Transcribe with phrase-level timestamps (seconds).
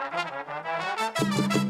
[0.00, 1.69] Thank you.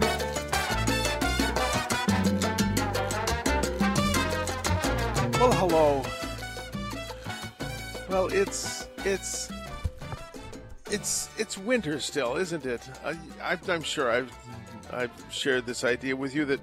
[5.61, 6.01] Hello.
[8.09, 9.51] Well, it's it's
[10.89, 12.81] it's it's winter still, isn't it?
[13.05, 13.11] I,
[13.43, 14.31] I, I'm sure I've
[14.91, 16.61] I've shared this idea with you that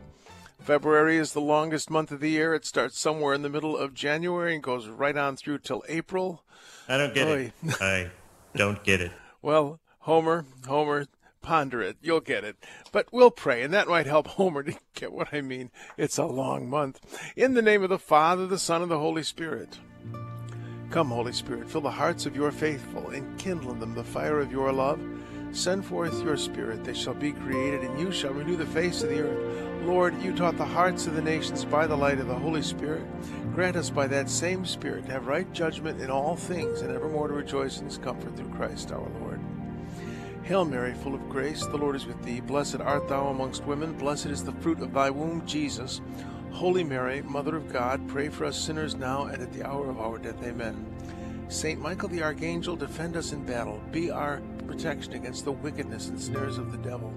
[0.59, 2.55] February is the longest month of the year.
[2.55, 6.43] It starts somewhere in the middle of January and goes right on through till April.
[6.89, 7.53] I don't get Oy.
[7.63, 7.75] it.
[7.81, 8.11] I
[8.57, 9.13] don't get it.
[9.41, 11.07] Well, Homer, Homer,
[11.49, 11.97] ponder it.
[12.03, 12.57] You'll get it.
[12.93, 15.71] But we'll pray, and that might help Homer to get what I mean.
[15.97, 17.01] It's a long month.
[17.37, 19.79] In the name of the Father, the Son, and the Holy Spirit.
[20.91, 24.41] Come, Holy Spirit, fill the hearts of your faithful, and kindle in them the fire
[24.41, 25.01] of your love.
[25.53, 29.09] Send forth your Spirit, they shall be created, and you shall renew the face of
[29.09, 29.87] the earth.
[29.87, 33.07] Lord, you taught the hearts of the nations by the light of the Holy Spirit.
[33.55, 37.29] Grant us by that same Spirit to have right judgment in all things, and evermore
[37.29, 39.41] to rejoice in his comfort through Christ our Lord.
[40.49, 42.41] Hail Mary, full of grace, the Lord is with thee.
[42.41, 46.01] Blessed art thou amongst women, blessed is the fruit of thy womb, Jesus.
[46.53, 50.01] Holy Mary, Mother of God, pray for us sinners now and at the hour of
[50.01, 50.43] our death.
[50.43, 50.87] Amen.
[51.49, 53.79] Saint Michael the Archangel, defend us in battle.
[53.93, 57.13] Be our protection against the wickedness and snares of the devil.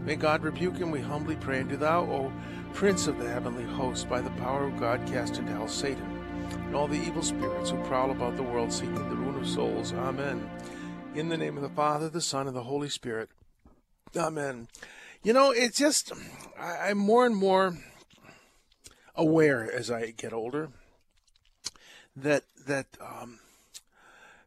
[0.00, 1.60] May God rebuke him, we humbly pray.
[1.60, 2.32] And do thou, O
[2.74, 6.18] Prince of the heavenly host, by the power of God, cast into hell Satan
[6.50, 9.92] and all the evil spirits who prowl about the world seeking the ruin of souls.
[9.92, 10.50] Amen.
[11.14, 13.28] In the name of the Father, the Son, and the Holy Spirit.
[14.16, 14.68] Amen.
[15.22, 16.10] You know, it's just,
[16.58, 17.76] I, I'm more and more
[19.14, 20.70] aware as I get older
[22.16, 23.40] that, that, um,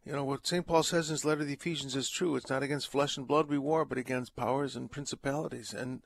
[0.03, 0.65] you know, what St.
[0.65, 2.35] Paul says in his letter to the Ephesians is true.
[2.35, 5.71] It's not against flesh and blood we war, but against powers and principalities.
[5.71, 6.01] And,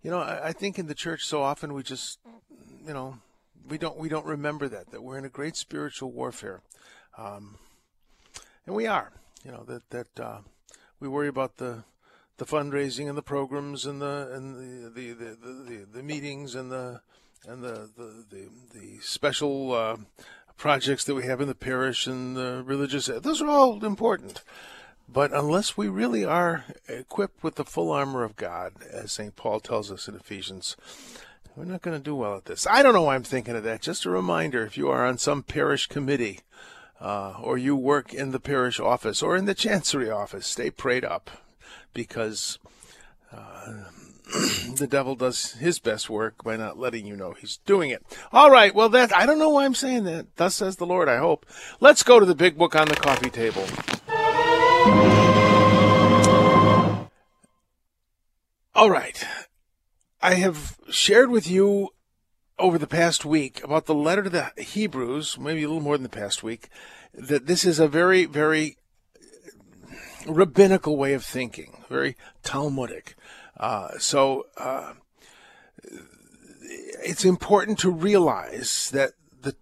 [0.00, 2.20] you know, I, I think in the church so often we just,
[2.86, 3.18] you know,
[3.68, 6.60] we don't we don't remember that that we're in a great spiritual warfare,
[7.18, 7.56] um,
[8.66, 9.10] and we are.
[9.44, 10.38] You know that that uh,
[11.00, 11.84] we worry about the
[12.38, 16.72] the fundraising and the programs and the and the the the, the, the, meetings and
[16.72, 17.02] the
[17.46, 19.96] and the the the, the special uh,
[20.56, 23.06] projects that we have in the parish and the religious.
[23.06, 24.42] Those are all important.
[25.06, 29.36] But unless we really are equipped with the full armor of God, as St.
[29.36, 30.78] Paul tells us in Ephesians,
[31.54, 32.66] we're not going to do well at this.
[32.66, 33.82] I don't know why I'm thinking of that.
[33.82, 36.40] Just a reminder if you are on some parish committee
[37.04, 41.04] uh, or you work in the parish office or in the chancery office, stay prayed
[41.04, 41.30] up
[41.92, 42.58] because
[43.30, 43.84] uh,
[44.74, 48.02] the devil does his best work by not letting you know he's doing it.
[48.32, 50.34] All right, well, that I don't know why I'm saying that.
[50.36, 51.44] Thus says the Lord, I hope.
[51.78, 53.66] Let's go to the big book on the coffee table.
[58.74, 59.22] All right.
[60.22, 61.90] I have shared with you
[62.58, 66.04] over the past week about the letter to the Hebrews, maybe a little more than
[66.04, 66.68] the past week,
[67.12, 68.76] that this is a very, very
[70.26, 73.14] rabbinical way of thinking, very Talmudic.
[73.56, 74.94] Uh, so uh,
[77.04, 79.54] it's important to realize that the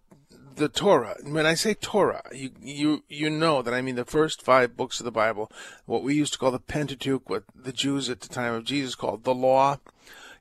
[0.54, 1.16] the Torah.
[1.22, 5.00] When I say Torah, you you you know that I mean the first five books
[5.00, 5.50] of the Bible,
[5.86, 8.94] what we used to call the Pentateuch, what the Jews at the time of Jesus
[8.94, 9.78] called the Law.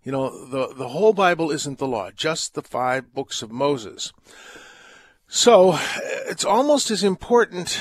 [0.04, 4.12] You know, the the whole Bible isn't the law, just the five books of Moses.
[5.28, 5.78] So
[6.28, 7.80] it's almost as important,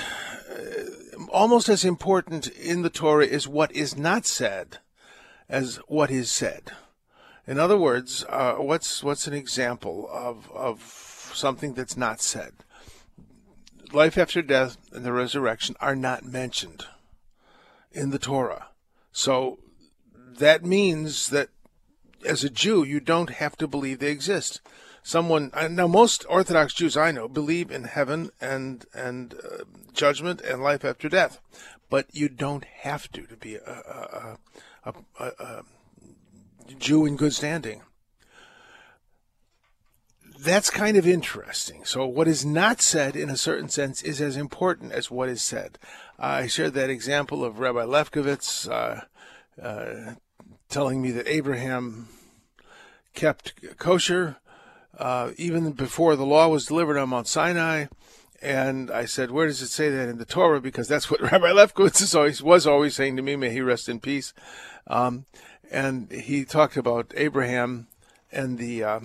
[0.51, 4.79] uh, almost as important in the Torah is what is not said
[5.49, 6.73] as what is said.
[7.47, 12.53] In other words, uh, what's what's an example of of something that's not said?
[13.93, 16.85] Life after death and the resurrection are not mentioned
[17.91, 18.69] in the Torah.
[19.11, 19.59] So
[20.15, 21.49] that means that
[22.25, 24.61] as a Jew, you don't have to believe they exist.
[25.03, 29.65] Someone now, most Orthodox Jews I know believe in heaven and and uh,
[29.95, 31.41] judgment and life after death,
[31.89, 35.63] but you don't have to to be a, a, a, a,
[36.79, 37.83] Jew in good standing.
[40.39, 41.85] That's kind of interesting.
[41.85, 45.43] So, what is not said in a certain sense is as important as what is
[45.43, 45.79] said.
[46.19, 49.03] I shared that example of Rabbi Lefkowitz uh,
[49.63, 50.15] uh,
[50.69, 52.09] telling me that Abraham
[53.15, 54.37] kept kosher
[54.99, 57.87] uh, even before the law was delivered on Mount Sinai,
[58.43, 61.51] and I said, "Where does it say that in the Torah?" Because that's what Rabbi
[61.53, 63.37] Lefkowitz is always was always saying to me.
[63.37, 64.35] May he rest in peace.
[64.87, 65.25] Um,
[65.71, 67.87] and he talked about Abraham
[68.33, 69.01] and the uh,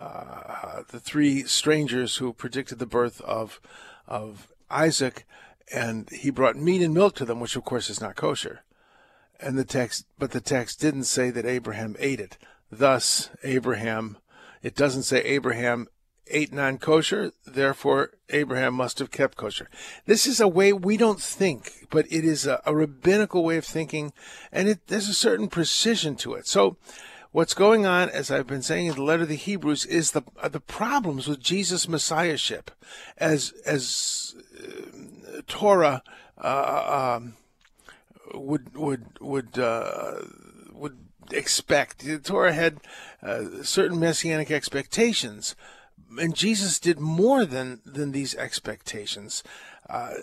[0.00, 3.60] uh, the three strangers who predicted the birth of
[4.06, 5.26] of Isaac,
[5.72, 8.62] and he brought meat and milk to them, which of course is not kosher.
[9.44, 12.38] And the text, but the text didn't say that Abraham ate it.
[12.72, 14.16] Thus, Abraham,
[14.62, 15.86] it doesn't say Abraham
[16.28, 19.68] ate non kosher, therefore Abraham must have kept kosher.
[20.06, 23.66] This is a way we don't think, but it is a, a rabbinical way of
[23.66, 24.14] thinking,
[24.50, 26.46] and it, there's a certain precision to it.
[26.46, 26.78] So,
[27.30, 30.22] what's going on, as I've been saying in the letter to the Hebrews, is the
[30.48, 32.70] the problems with Jesus' messiahship,
[33.18, 36.02] as as uh, Torah
[36.38, 37.34] uh, um,
[38.32, 40.14] would would would uh,
[40.72, 40.98] would
[41.30, 42.00] expect.
[42.00, 42.78] The Torah had
[43.22, 45.54] uh, certain messianic expectations
[46.18, 49.42] and Jesus did more than than these expectations.
[49.88, 50.14] Uh,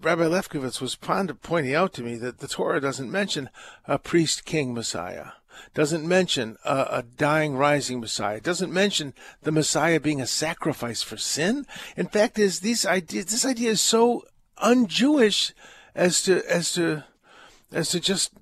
[0.00, 3.50] Rabbi Lefkowitz was fond of pointing out to me that the Torah doesn't mention
[3.86, 5.32] a priest king Messiah,
[5.74, 11.16] doesn't mention a, a dying rising Messiah, doesn't mention the Messiah being a sacrifice for
[11.16, 11.66] sin.
[11.96, 14.24] In fact, is these ideas this idea is so
[14.58, 15.52] un-Jewish
[15.94, 17.04] as to as to
[17.72, 18.32] as to just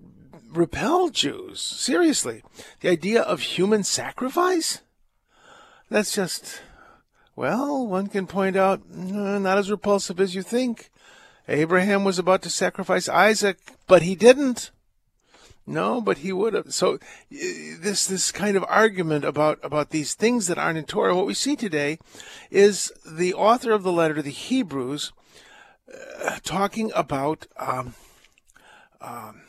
[0.52, 1.60] repel Jews.
[1.60, 2.42] Seriously,
[2.80, 4.80] the idea of human sacrifice?
[5.88, 6.62] That's just
[7.40, 10.90] well, one can point out, not as repulsive as you think.
[11.48, 14.70] Abraham was about to sacrifice Isaac, but he didn't.
[15.66, 16.74] No, but he would have.
[16.74, 16.98] So
[17.30, 21.32] this this kind of argument about about these things that aren't in Torah, what we
[21.32, 21.98] see today,
[22.50, 25.12] is the author of the letter to the Hebrews
[26.22, 27.94] uh, talking about um,
[29.00, 29.42] um,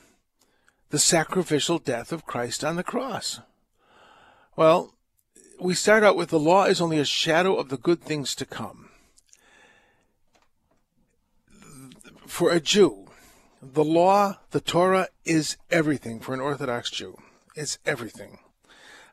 [0.89, 3.39] the sacrificial death of Christ on the cross.
[4.55, 4.93] Well,
[5.59, 8.45] we start out with the law is only a shadow of the good things to
[8.45, 8.89] come.
[12.25, 13.07] For a Jew,
[13.61, 17.17] the law, the Torah, is everything for an Orthodox Jew.
[17.55, 18.39] It's everything.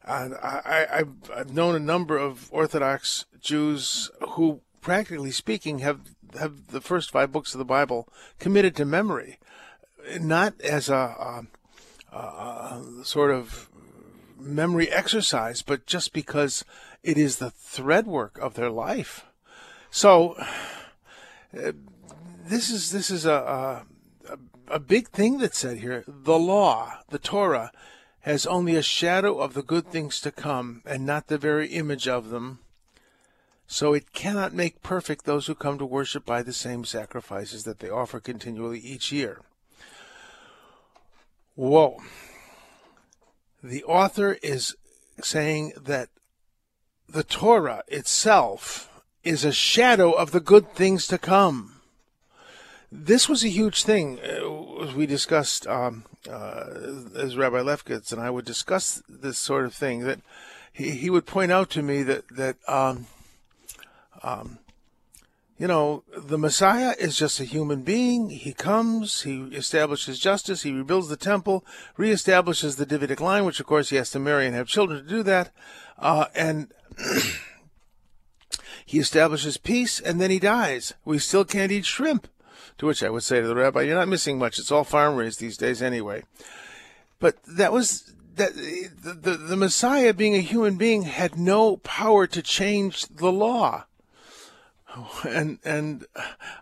[0.05, 1.05] And I,
[1.37, 6.00] have known a number of Orthodox Jews who, practically speaking, have
[6.38, 8.08] have the first five books of the Bible
[8.38, 9.38] committed to memory,
[10.20, 11.44] not as a,
[12.12, 13.69] a, a sort of
[14.38, 16.64] memory exercise, but just because
[17.02, 19.25] it is the thread work of their life.
[19.90, 20.34] So
[21.56, 21.72] uh,
[22.44, 23.87] this is this is a, a
[24.70, 26.05] a big thing that's said here.
[26.06, 27.72] The law, the Torah,
[28.20, 32.06] has only a shadow of the good things to come, and not the very image
[32.06, 32.60] of them.
[33.66, 37.81] So it cannot make perfect those who come to worship by the same sacrifices that
[37.81, 39.40] they offer continually each year.
[41.58, 41.99] Whoa
[43.62, 44.76] the author is
[45.22, 46.08] saying that
[47.08, 51.81] the Torah itself is a shadow of the good things to come.
[52.90, 56.64] This was a huge thing, uh, we discussed, um, uh,
[57.16, 60.05] as Rabbi Lefkowitz and I would discuss this sort of thing.
[60.05, 60.20] That
[60.72, 63.06] he, he would point out to me that that um,
[64.22, 64.58] um,
[65.58, 68.31] you know, the Messiah is just a human being.
[68.31, 71.64] He comes, he establishes justice, he rebuilds the temple,
[71.99, 75.08] reestablishes the Davidic line, which of course he has to marry and have children to
[75.08, 75.50] do that,
[75.99, 76.72] uh, and
[78.87, 80.94] he establishes peace, and then he dies.
[81.05, 82.28] We still can't eat shrimp.
[82.78, 84.60] To which I would say to the rabbi, "You're not missing much.
[84.60, 86.22] It's all farm raised these days, anyway."
[87.19, 92.29] But that was that the, the, the Messiah, being a human being, had no power
[92.29, 93.86] to change the law
[95.25, 96.07] and and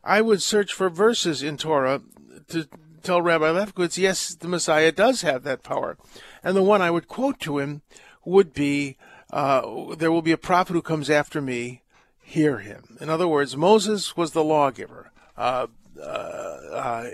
[0.04, 2.02] I would search for verses in Torah
[2.48, 2.68] to
[3.02, 5.96] tell Rabbi Lefkowitz, yes, the Messiah does have that power,
[6.42, 7.82] and the one I would quote to him
[8.24, 8.96] would be,
[9.30, 11.82] uh, "There will be a prophet who comes after me,
[12.20, 15.12] hear him." In other words, Moses was the lawgiver.
[15.36, 15.68] Uh,
[15.98, 17.10] uh, uh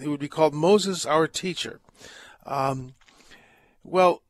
[0.00, 1.80] he would be called Moses, our teacher.
[2.44, 2.94] Um,
[3.82, 4.22] well,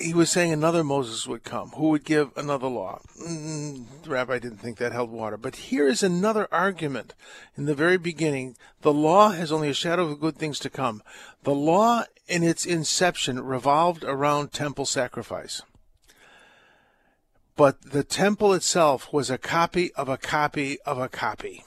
[0.00, 3.00] he was saying another Moses would come who would give another law.
[3.22, 5.36] Mm, the rabbi didn't think that held water.
[5.36, 7.14] But here is another argument.
[7.56, 11.02] In the very beginning, the law has only a shadow of good things to come.
[11.42, 15.62] The law in its inception revolved around temple sacrifice.
[17.56, 21.64] But the temple itself was a copy of a copy of a copy.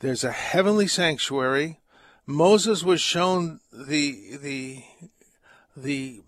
[0.00, 1.80] There's a heavenly sanctuary.
[2.26, 4.84] Moses was shown the the
[5.76, 6.22] the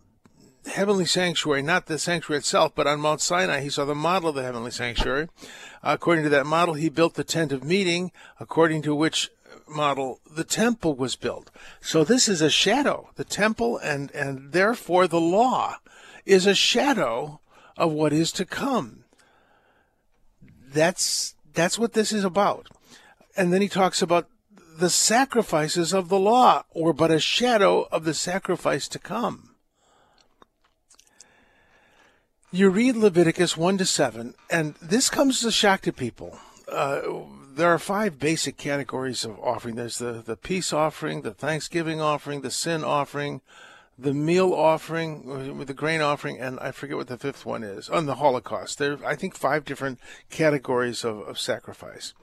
[0.67, 4.35] heavenly sanctuary, not the sanctuary itself, but on Mount Sinai, he saw the model of
[4.35, 5.29] the heavenly sanctuary.
[5.83, 9.31] according to that model, he built the tent of meeting, according to which
[9.71, 11.51] model the temple was built.
[11.81, 13.11] So this is a shadow.
[13.17, 15.77] The temple and, and therefore the law
[16.27, 17.41] is a shadow
[17.77, 19.05] of what is to come.
[20.73, 22.69] That's that's what this is about.
[23.37, 24.29] And then he talks about
[24.79, 29.50] the sacrifices of the law were but a shadow of the sacrifice to come.
[32.53, 36.37] You read Leviticus 1 to 7, and this comes as a shock to people.
[36.69, 37.01] Uh,
[37.55, 42.41] there are five basic categories of offering there's the, the peace offering, the thanksgiving offering,
[42.41, 43.41] the sin offering,
[43.97, 48.07] the meal offering, the grain offering, and I forget what the fifth one is, on
[48.07, 48.79] the Holocaust.
[48.79, 52.15] There are, I think, five different categories of, of sacrifice.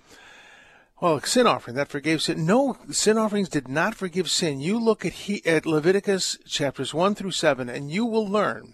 [1.00, 2.46] Well, sin offering that forgave sin.
[2.46, 4.60] No, sin offerings did not forgive sin.
[4.60, 8.74] You look at he, at Leviticus chapters one through seven, and you will learn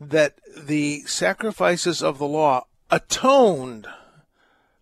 [0.00, 3.86] that the sacrifices of the law atoned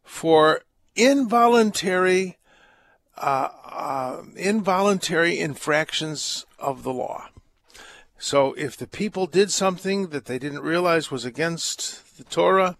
[0.05, 0.63] for
[0.95, 2.39] involuntary
[3.17, 7.29] uh, uh, involuntary infractions of the law.
[8.19, 12.77] So if the people did something that they didn't realize was against the Torah,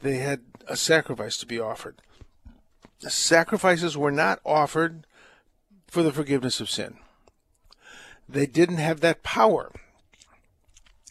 [0.00, 1.96] they had a sacrifice to be offered
[3.00, 5.06] The sacrifices were not offered
[5.86, 6.98] for the forgiveness of sin.
[8.28, 9.72] They didn't have that power.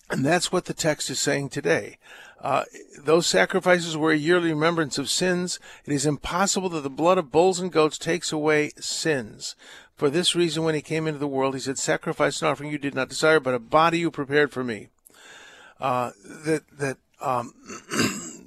[0.09, 1.97] And that's what the text is saying today.
[2.41, 2.63] Uh,
[2.97, 5.59] those sacrifices were a yearly remembrance of sins.
[5.85, 9.55] It is impossible that the blood of bulls and goats takes away sins.
[9.95, 12.77] For this reason, when he came into the world, he said, Sacrifice and offering you
[12.77, 14.87] did not desire, but a body you prepared for me.
[15.79, 17.53] Uh, that, that, um,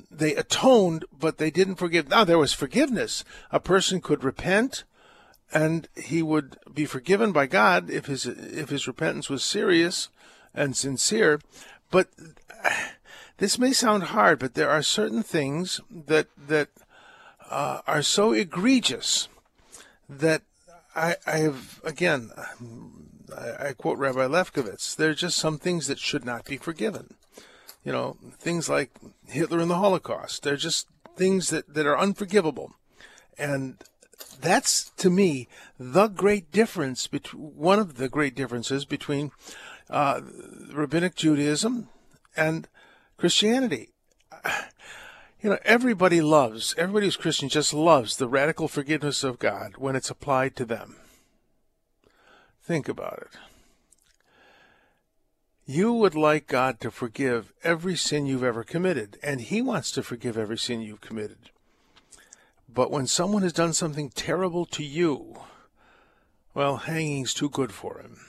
[0.10, 2.08] they atoned, but they didn't forgive.
[2.08, 3.24] Now there was forgiveness.
[3.50, 4.84] A person could repent,
[5.52, 10.08] and he would be forgiven by God if his if his repentance was serious
[10.54, 11.40] and sincere.
[11.90, 12.08] But
[13.38, 16.68] this may sound hard, but there are certain things that that
[17.50, 19.28] uh, are so egregious
[20.08, 20.42] that
[20.94, 22.30] I, I have again.
[23.36, 24.94] I, I quote Rabbi Lefkowitz.
[24.94, 27.14] There are just some things that should not be forgiven
[27.84, 28.90] you know, things like
[29.26, 30.42] Hitler and the Holocaust.
[30.42, 32.74] They're just things that, that are unforgivable.
[33.38, 33.82] And
[34.40, 39.32] that's, to me, the great difference, between, one of the great differences between
[39.92, 40.22] uh,
[40.72, 41.88] Rabbinic Judaism
[42.36, 42.66] and
[43.16, 43.90] Christianity.
[45.40, 49.96] You know, everybody loves, everybody who's Christian just loves the radical forgiveness of God when
[49.96, 50.96] it's applied to them.
[52.62, 53.38] Think about it.
[55.66, 60.02] You would like God to forgive every sin you've ever committed, and He wants to
[60.02, 61.50] forgive every sin you've committed.
[62.72, 65.40] But when someone has done something terrible to you,
[66.54, 68.20] well, hanging's too good for him.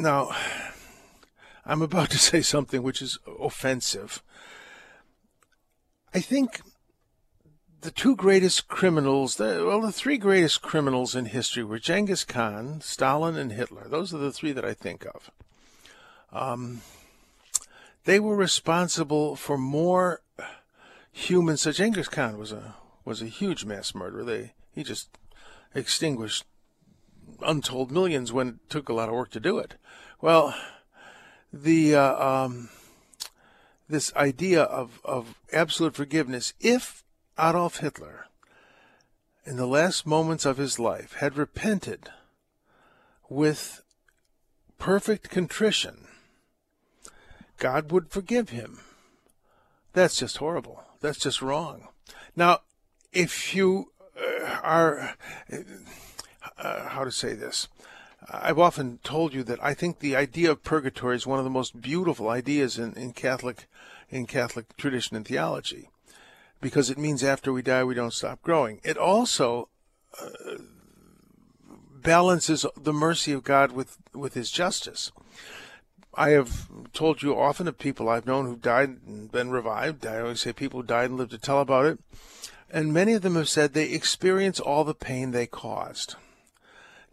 [0.00, 0.34] Now,
[1.66, 4.22] I'm about to say something which is offensive.
[6.14, 6.62] I think
[7.82, 12.80] the two greatest criminals, the, well, the three greatest criminals in history were Genghis Khan,
[12.80, 13.88] Stalin, and Hitler.
[13.88, 15.30] Those are the three that I think of.
[16.32, 16.80] Um,
[18.04, 20.22] they were responsible for more
[21.12, 21.58] human.
[21.58, 24.24] So Genghis Khan was a was a huge mass murderer.
[24.24, 25.18] They he just
[25.74, 26.44] extinguished
[27.44, 29.74] untold millions when it took a lot of work to do it.
[30.20, 30.54] Well,
[31.52, 32.68] the uh, um,
[33.88, 37.04] this idea of of absolute forgiveness, if
[37.38, 38.26] Adolf Hitler,
[39.44, 42.10] in the last moments of his life, had repented
[43.28, 43.82] with
[44.78, 46.06] perfect contrition,
[47.56, 48.80] God would forgive him.
[49.92, 50.82] That's just horrible.
[51.00, 51.88] That's just wrong.
[52.36, 52.60] Now,
[53.12, 55.14] if you uh, are,
[56.60, 57.68] uh, how to say this,
[58.28, 61.50] I've often told you that I think the idea of purgatory is one of the
[61.50, 63.66] most beautiful ideas in, in Catholic
[64.10, 65.88] in Catholic tradition and theology
[66.60, 68.80] because it means after we die we don't stop growing.
[68.82, 69.68] It also
[70.20, 70.56] uh,
[72.02, 75.12] balances the mercy of God with with His justice.
[76.14, 80.04] I have told you often of people I've known who've died and been revived.
[80.04, 82.00] I always say people who died and lived to tell about it.
[82.68, 86.16] And many of them have said they experience all the pain they caused.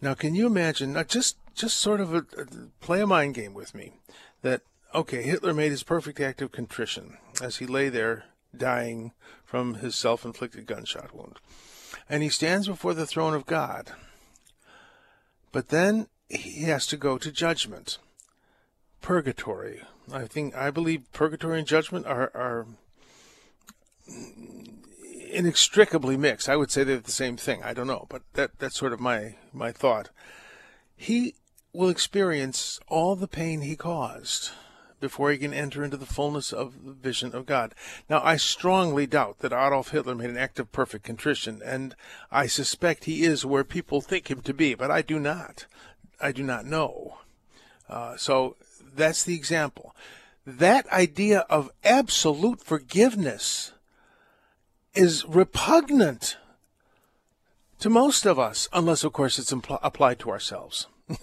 [0.01, 2.45] Now, can you imagine, not just, just sort of a, a
[2.81, 3.93] play a mind game with me,
[4.41, 4.61] that,
[4.93, 8.25] okay, Hitler made his perfect act of contrition as he lay there
[8.55, 9.11] dying
[9.43, 11.39] from his self inflicted gunshot wound.
[12.09, 13.91] And he stands before the throne of God.
[15.51, 17.97] But then he has to go to judgment.
[19.01, 19.81] Purgatory.
[20.11, 22.67] I think I believe purgatory and judgment are, are
[25.31, 26.49] inextricably mixed.
[26.49, 27.63] I would say they're the same thing.
[27.63, 30.09] I don't know, but that that's sort of my my thought.
[30.95, 31.35] He
[31.73, 34.51] will experience all the pain he caused
[34.99, 37.75] before he can enter into the fullness of the vision of God.
[38.09, 41.95] Now, I strongly doubt that Adolf Hitler made an act of perfect contrition, and
[42.31, 45.65] I suspect he is where people think him to be, but I do not.
[46.19, 47.19] I do not know.
[47.87, 48.55] Uh, so
[48.95, 49.95] that's the example.
[50.45, 53.73] That idea of absolute forgiveness
[54.97, 56.37] is repugnant
[57.79, 60.87] to most of us, unless, of course, it's impl- applied to ourselves.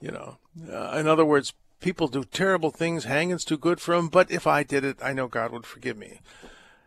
[0.00, 0.38] you know,
[0.70, 3.04] uh, in other words, people do terrible things.
[3.04, 4.08] Hanging's too good for them.
[4.08, 6.20] But if I did it, I know God would forgive me.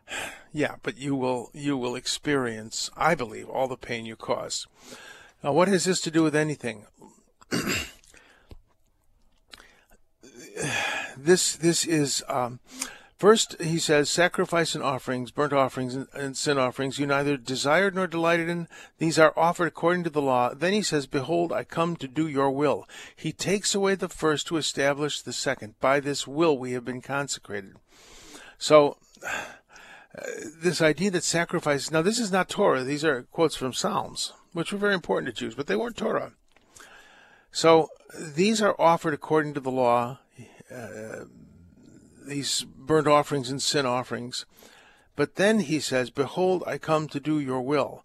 [0.53, 4.67] yeah, but you will you will experience, I believe, all the pain you cause.
[5.43, 6.85] Now, what has this to do with anything?
[11.17, 12.59] this this is um,
[13.17, 17.95] First, he says, sacrifice and offerings, burnt offerings, and, and, sin offerings, you neither desired
[17.95, 18.67] nor delighted in.
[18.99, 20.53] These are offered according to the law.
[20.53, 22.87] Then he says, Behold, I come to do your will.
[23.15, 25.79] He takes away the first to establish the second.
[25.79, 27.77] By this will we have been consecrated.
[28.59, 28.97] So,
[29.27, 29.45] uh,
[30.61, 32.83] this idea that sacrifice, now this is not Torah.
[32.83, 36.33] These are quotes from Psalms, which were very important to Jews, but they weren't Torah.
[37.51, 40.19] So, these are offered according to the law.
[40.71, 41.25] Uh,
[42.27, 44.45] these burnt offerings and sin offerings.
[45.15, 48.03] But then he says, Behold, I come to do your will.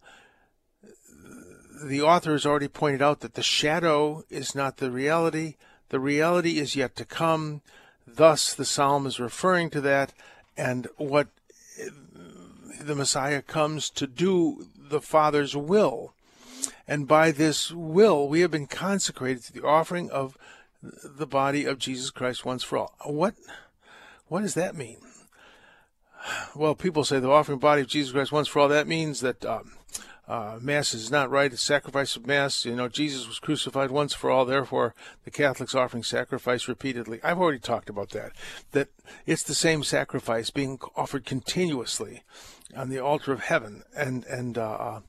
[1.84, 5.56] The author has already pointed out that the shadow is not the reality,
[5.88, 7.60] the reality is yet to come.
[8.06, 10.12] Thus, the psalm is referring to that,
[10.56, 11.28] and what
[12.80, 16.14] the Messiah comes to do the Father's will.
[16.86, 20.36] And by this will, we have been consecrated to the offering of
[20.82, 22.94] the body of Jesus Christ once for all.
[23.04, 23.34] What?
[24.32, 24.96] What does that mean?
[26.56, 28.68] Well, people say the offering body of Jesus Christ once for all.
[28.68, 29.72] That means that um,
[30.26, 31.50] uh, Mass is not right.
[31.50, 34.46] The sacrifice of Mass, you know, Jesus was crucified once for all.
[34.46, 37.20] Therefore, the Catholics offering sacrifice repeatedly.
[37.22, 38.32] I've already talked about that.
[38.70, 38.88] That
[39.26, 42.22] it's the same sacrifice being offered continuously
[42.74, 45.00] on the altar of heaven, and and uh, uh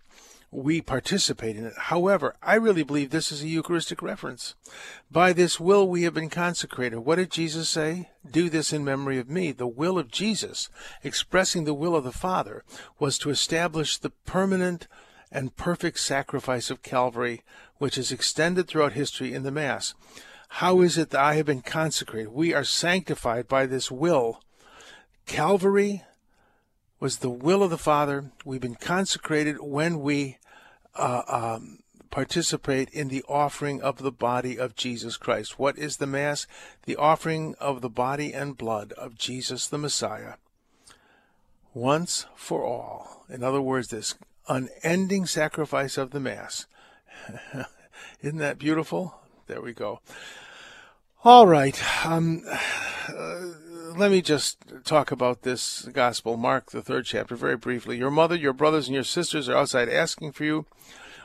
[0.54, 1.74] we participate in it.
[1.78, 4.56] However, I really believe this is a Eucharistic reference.
[5.10, 7.00] By this will we have been consecrated.
[7.00, 8.10] What did Jesus say?
[8.30, 9.52] Do this in memory of me.
[9.52, 10.70] The will of Jesus,
[11.04, 12.64] expressing the will of the Father,
[13.00, 14.88] was to establish the permanent
[15.32, 17.42] and perfect sacrifice of Calvary,
[17.78, 19.96] which is extended throughout history in the Mass.
[20.50, 22.32] How is it that I have been consecrated?
[22.32, 24.42] We are sanctified by this will.
[25.26, 26.04] Calvary
[27.00, 28.32] was the will of the Father.
[28.46, 30.38] We've been consecrated when we
[30.96, 31.80] uh, um,
[32.12, 35.58] participate in the offering of the body of Jesus Christ.
[35.58, 36.46] What is the Mass?
[36.86, 40.34] The offering of the body and blood of Jesus the Messiah.
[41.74, 43.26] Once for all.
[43.30, 44.14] In other words, this
[44.48, 46.68] unending sacrifice of the Mass.
[48.22, 49.16] Isn't that beautiful?
[49.48, 50.00] There we go.
[51.24, 51.82] All right.
[52.06, 53.54] Um, uh,
[53.98, 57.98] let me just talk about this gospel, Mark, the third chapter, very briefly.
[57.98, 60.66] Your mother, your brothers, and your sisters are outside asking for you.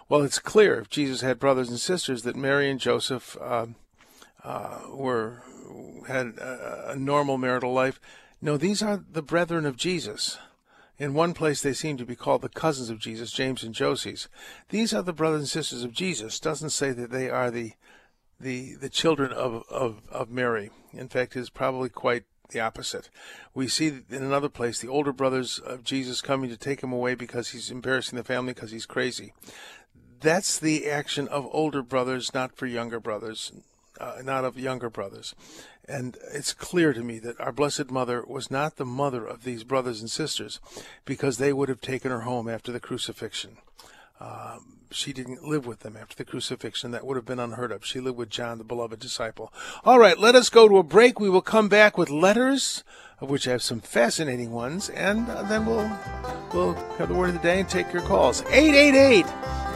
[0.08, 3.66] Well, it's clear if Jesus had brothers and sisters that Mary and Joseph uh,
[4.42, 5.42] uh, were
[6.06, 8.00] had a, a normal marital life.
[8.40, 10.38] No, these are the brethren of Jesus.
[10.98, 14.28] In one place, they seem to be called the cousins of Jesus, James and Joses.
[14.70, 16.40] These are the brothers and sisters of Jesus.
[16.40, 17.72] Doesn't say that they are the
[18.40, 20.70] the the children of, of, of Mary.
[20.92, 23.10] In fact, is probably quite the opposite.
[23.54, 27.14] We see in another place the older brothers of Jesus coming to take him away
[27.14, 29.32] because he's embarrassing the family because he's crazy.
[30.20, 33.52] That's the action of older brothers, not for younger brothers,
[34.00, 35.34] uh, not of younger brothers.
[35.88, 39.64] And it's clear to me that our Blessed Mother was not the mother of these
[39.64, 40.60] brothers and sisters
[41.04, 43.58] because they would have taken her home after the crucifixion.
[44.20, 46.92] Um, she didn't live with them after the crucifixion.
[46.92, 47.84] That would have been unheard of.
[47.84, 49.52] She lived with John, the beloved disciple.
[49.84, 51.20] All right, let us go to a break.
[51.20, 52.84] We will come back with letters,
[53.20, 55.90] of which I have some fascinating ones, and uh, then we'll
[56.52, 58.42] we'll have the word of the day and take your calls.
[58.50, 59.26] 888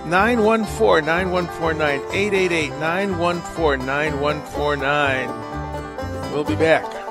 [0.07, 2.01] 914 9149.
[2.13, 6.33] 888 914 9149.
[6.33, 7.02] We'll be back.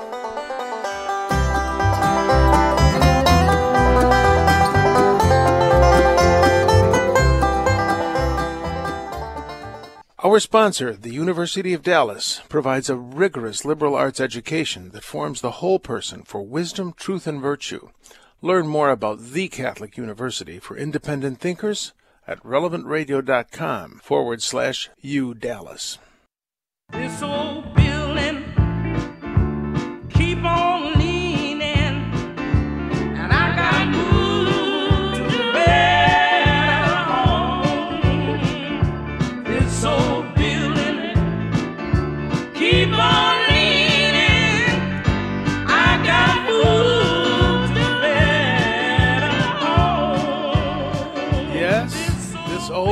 [10.24, 15.58] Our sponsor, the University of Dallas, provides a rigorous liberal arts education that forms the
[15.58, 17.88] whole person for wisdom, truth, and virtue.
[18.40, 21.92] Learn more about the Catholic University for independent thinkers
[22.24, 25.34] at relevantradio.com forward slash U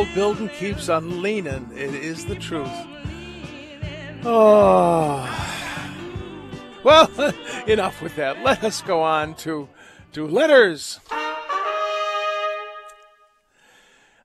[0.01, 1.69] old building keeps on leaning.
[1.75, 2.71] It is the truth.
[4.25, 5.29] Oh.
[6.83, 7.11] Well,
[7.67, 8.43] enough with that.
[8.43, 9.69] Let us go on to,
[10.13, 11.01] to letters.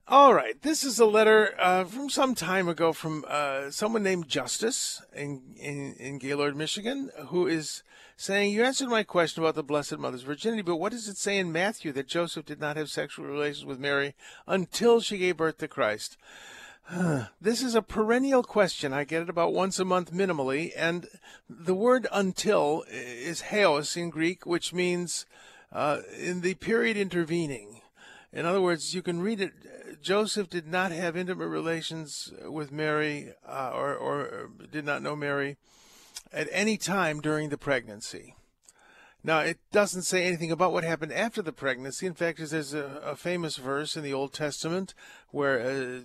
[0.08, 4.28] All right, this is a letter uh, from some time ago from uh, someone named
[4.28, 7.82] Justice in, in in Gaylord, Michigan, who is
[8.16, 11.38] saying, "You answered my question about the Blessed Mother's virginity, but what does it say
[11.38, 14.14] in Matthew that Joseph did not have sexual relations with Mary
[14.46, 16.16] until she gave birth to Christ?"
[17.40, 18.92] This is a perennial question.
[18.92, 21.08] I get it about once a month minimally, and
[21.50, 25.26] the word "until" is "heos" in Greek, which means
[25.72, 27.80] uh, in the period intervening.
[28.32, 29.52] In other words, you can read it.
[30.02, 35.56] Joseph did not have intimate relations with Mary, uh, or, or did not know Mary
[36.32, 38.34] at any time during the pregnancy.
[39.24, 42.06] Now, it doesn't say anything about what happened after the pregnancy.
[42.06, 44.94] In fact, there's a, a famous verse in the Old Testament
[45.30, 46.00] where uh,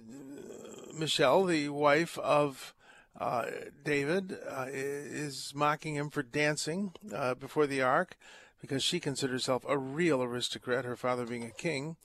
[0.97, 2.73] Michelle, the wife of
[3.19, 3.45] uh,
[3.83, 8.17] David, uh, is mocking him for dancing uh, before the ark
[8.59, 11.97] because she considers herself a real aristocrat, her father being a king.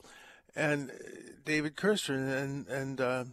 [0.57, 0.91] And
[1.45, 3.23] David cursed her, and, and uh,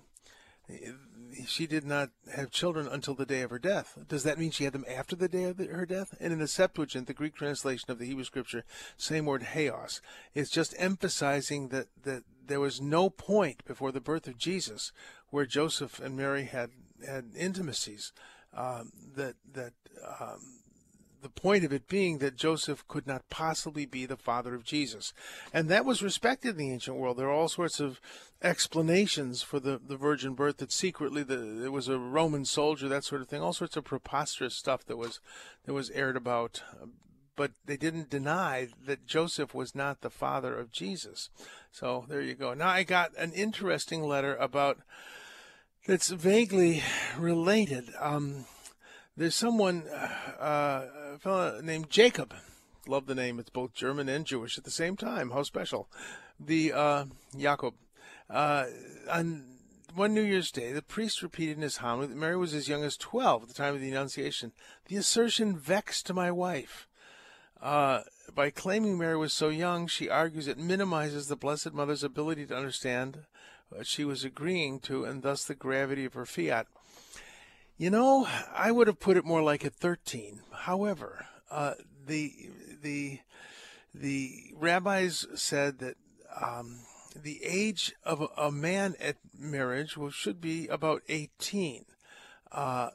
[1.47, 3.99] she did not have children until the day of her death.
[4.07, 6.15] Does that mean she had them after the day of the, her death?
[6.21, 8.65] And in the Septuagint, the Greek translation of the Hebrew scripture,
[8.99, 10.03] same word heos.
[10.35, 14.93] It's just emphasizing that, that there was no point before the birth of Jesus
[15.31, 16.71] where Joseph and Mary had
[17.07, 18.13] had intimacies.
[18.57, 19.73] Um, that that
[20.21, 20.61] um,
[21.25, 25.15] the point of it being that Joseph could not possibly be the father of Jesus.
[25.55, 27.17] And that was respected in the ancient world.
[27.17, 27.99] There are all sorts of
[28.43, 33.05] explanations for the, the virgin birth that secretly the, it was a Roman soldier, that
[33.05, 35.21] sort of thing, all sorts of preposterous stuff that was
[35.65, 36.63] that was aired about.
[37.37, 41.31] But they didn't deny that Joseph was not the father of Jesus.
[41.73, 42.53] So there you go.
[42.53, 44.79] Now I got an interesting letter about
[45.87, 46.83] that's vaguely
[47.19, 47.91] related.
[47.99, 48.45] Um,
[49.16, 52.35] there's someone, uh, a fellow named Jacob.
[52.87, 53.38] Love the name.
[53.38, 55.31] It's both German and Jewish at the same time.
[55.31, 55.88] How special.
[56.38, 57.05] The uh,
[57.37, 57.74] Jacob.
[58.29, 58.64] Uh,
[59.11, 59.44] on
[59.94, 62.83] one New Year's Day, the priest repeated in his homily that Mary was as young
[62.83, 64.53] as 12 at the time of the Annunciation.
[64.87, 66.88] The assertion vexed my wife.
[67.62, 68.00] Uh,
[68.35, 72.57] by claiming Mary was so young, she argues it minimizes the Blessed Mother's ability to
[72.57, 73.20] understand
[73.68, 76.66] what she was agreeing to and thus the gravity of her fiat.
[77.77, 80.41] You know, I would have put it more like at 13.
[80.53, 81.75] However, uh,
[82.07, 82.33] the
[82.83, 83.19] the
[83.93, 85.97] the rabbis said that
[86.41, 86.81] um,
[87.17, 91.85] the age of a, a, man at marriage should be about 18.
[92.51, 92.91] Uh,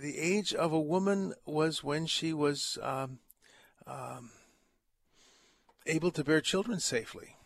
[0.00, 3.18] the age of a woman was when she was um,
[3.86, 4.30] um,
[5.86, 7.36] able to bear children safely.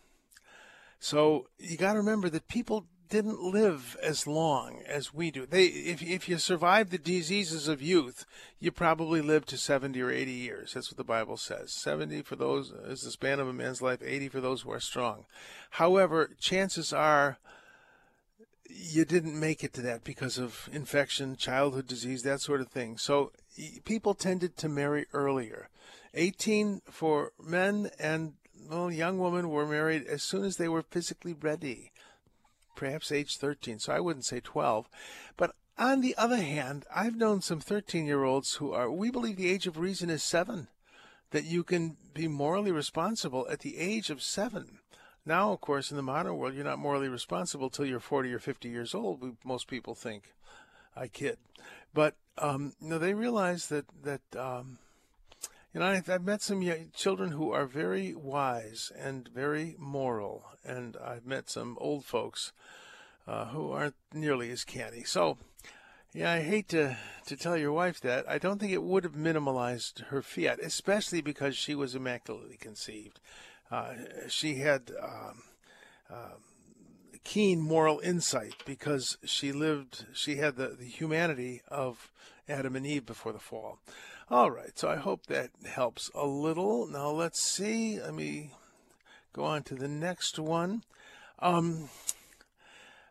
[0.99, 5.45] So you got to remember that people didn't live as long as we do.
[5.45, 8.25] They, if if you survive the diseases of youth,
[8.59, 10.73] you probably live to seventy or eighty years.
[10.73, 11.71] That's what the Bible says.
[11.71, 14.01] Seventy for those is the span of a man's life.
[14.03, 15.25] Eighty for those who are strong.
[15.69, 17.37] However, chances are
[18.67, 22.97] you didn't make it to that because of infection, childhood disease, that sort of thing.
[22.97, 23.31] So
[23.85, 25.69] people tended to marry earlier.
[26.15, 28.33] 18 for men and
[28.71, 31.91] well, young women were married as soon as they were physically ready
[32.75, 34.87] perhaps age 13, so I wouldn't say 12.
[35.37, 39.37] But on the other hand, I've known some 13 year olds who are, we believe
[39.37, 40.67] the age of reason is seven,
[41.31, 44.79] that you can be morally responsible at the age of seven.
[45.25, 48.39] Now, of course, in the modern world, you're not morally responsible till you're 40 or
[48.39, 50.33] 50 years old, most people think.
[50.95, 51.37] I kid.
[51.93, 54.79] But, um, know, they realize that, that, um,
[55.73, 60.45] you know, I've, I've met some young children who are very wise and very moral,
[60.63, 62.51] and I've met some old folks
[63.27, 65.03] uh, who aren't nearly as canny.
[65.03, 65.37] So,
[66.13, 68.29] yeah, I hate to, to tell your wife that.
[68.29, 73.19] I don't think it would have minimalized her fiat, especially because she was immaculately conceived.
[73.71, 73.93] Uh,
[74.27, 75.41] she had um,
[76.07, 76.35] uh,
[77.23, 82.11] keen moral insight because she lived, she had the, the humanity of
[82.47, 83.79] Adam and Eve before the fall.
[84.29, 86.87] All right, so I hope that helps a little.
[86.87, 87.99] Now let's see.
[87.99, 88.51] Let me
[89.33, 90.83] go on to the next one.
[91.39, 91.89] Um,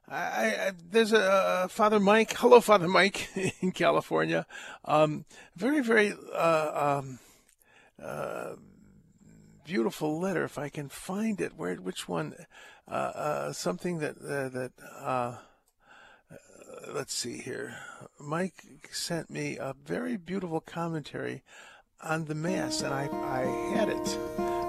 [0.08, 2.34] I, I, there's a, Father Mike.
[2.36, 3.28] Hello, Father Mike
[3.60, 4.46] in California.
[4.84, 5.24] Um,
[5.56, 7.18] very, very uh, um,
[8.02, 8.54] uh,
[9.64, 10.44] beautiful letter.
[10.44, 12.34] If I can find it, where, which one?
[12.88, 15.36] Uh, uh something that uh, that uh,
[16.92, 17.76] let's see here.
[18.18, 21.42] Mike sent me a very beautiful commentary
[22.02, 24.18] on the Mass, and I, I had it.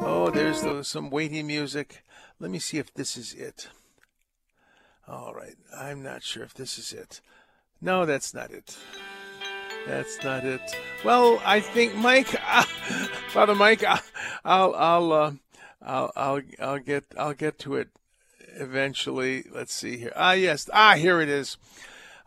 [0.05, 2.03] Oh, there's those, some weighty music.
[2.39, 3.69] Let me see if this is it.
[5.07, 7.21] All right, I'm not sure if this is it.
[7.81, 8.77] No, that's not it.
[9.87, 10.61] That's not it.
[11.03, 12.63] Well, I think Mike, uh,
[13.29, 13.97] Father Mike, uh,
[14.45, 15.31] I'll, I'll, uh,
[15.81, 17.89] I'll, I'll, I'll get, I'll get to it
[18.55, 20.13] eventually, let's see here.
[20.15, 20.69] Ah, yes.
[20.73, 21.57] Ah, here it is.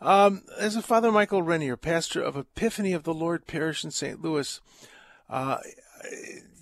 [0.00, 4.22] Um, there's a Father Michael Rennier, pastor of Epiphany of the Lord Parish in St.
[4.22, 4.60] Louis.
[5.30, 5.58] Uh,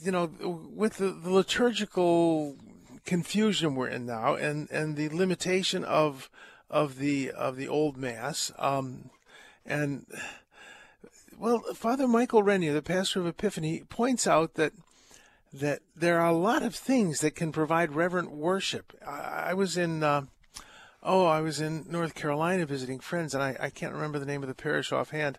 [0.00, 0.30] you know,
[0.72, 2.56] with the, the, liturgical
[3.04, 6.30] confusion we're in now, and, and the limitation of
[6.70, 9.10] of the of the old mass, um,
[9.66, 10.06] and
[11.38, 14.72] well, Father Michael Rennier, the pastor of Epiphany, points out that
[15.52, 18.92] that there are a lot of things that can provide reverent worship.
[19.06, 20.02] I, I was in.
[20.02, 20.26] Uh,
[21.02, 24.42] oh, I was in North Carolina visiting friends, and I, I can't remember the name
[24.42, 25.38] of the parish offhand,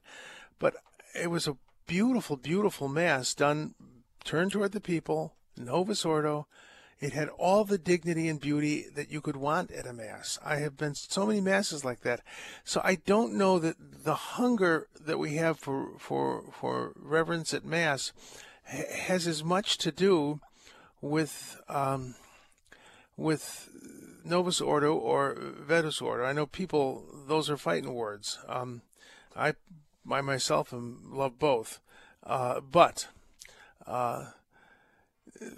[0.59, 0.75] but
[1.13, 3.75] it was a beautiful, beautiful mass done,
[4.23, 6.47] turned toward the people, Novus Ordo.
[6.99, 10.39] It had all the dignity and beauty that you could want at a mass.
[10.43, 12.21] I have been so many masses like that,
[12.63, 17.65] so I don't know that the hunger that we have for for for reverence at
[17.65, 18.13] mass
[18.63, 20.39] has as much to do
[21.01, 22.15] with um,
[23.17, 23.69] with
[24.23, 26.23] Novus Ordo or Vetus Ordo.
[26.23, 28.39] I know people; those are fighting words.
[28.47, 28.81] Um,
[29.35, 29.53] I,
[30.09, 31.79] I myself, am, love both,
[32.23, 33.09] uh, but
[33.85, 34.27] uh,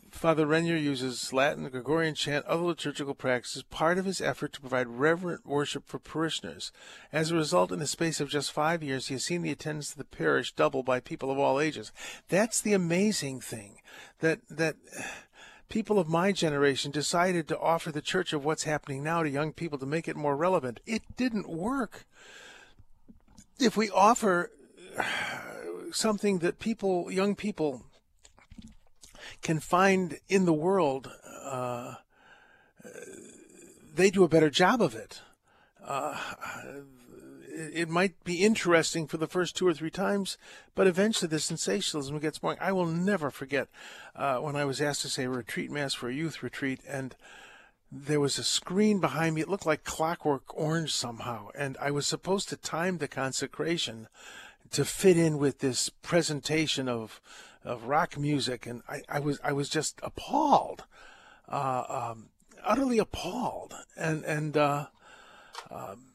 [0.10, 4.88] Father Rennier uses Latin, Gregorian chant, other liturgical practices, part of his effort to provide
[4.88, 6.72] reverent worship for parishioners.
[7.14, 9.92] As a result, in the space of just five years, he has seen the attendance
[9.92, 11.92] of the parish double by people of all ages.
[12.28, 13.82] That's the amazing thing,
[14.20, 14.78] that that
[15.70, 19.54] people of my generation decided to offer the church of what's happening now to young
[19.54, 20.80] people to make it more relevant.
[20.86, 22.06] It didn't work.
[23.60, 24.52] If we offer
[25.92, 27.84] something that people, young people,
[29.42, 31.12] can find in the world,
[31.44, 31.96] uh,
[33.94, 35.22] they do a better job of it.
[35.84, 36.18] Uh,
[37.58, 40.38] it might be interesting for the first two or three times,
[40.76, 42.60] but eventually the sensationalism gets boring.
[42.62, 43.68] I will never forget
[44.16, 47.16] uh, when I was asked to say a retreat mass for a youth retreat, and
[47.92, 49.42] there was a screen behind me.
[49.42, 54.08] It looked like clockwork orange somehow, and I was supposed to time the consecration
[54.72, 57.22] to fit in with this presentation of
[57.68, 60.86] of rock music, and I, I was I was just appalled,
[61.50, 62.30] uh, um,
[62.64, 64.88] utterly appalled, and and uh,
[65.70, 66.06] um,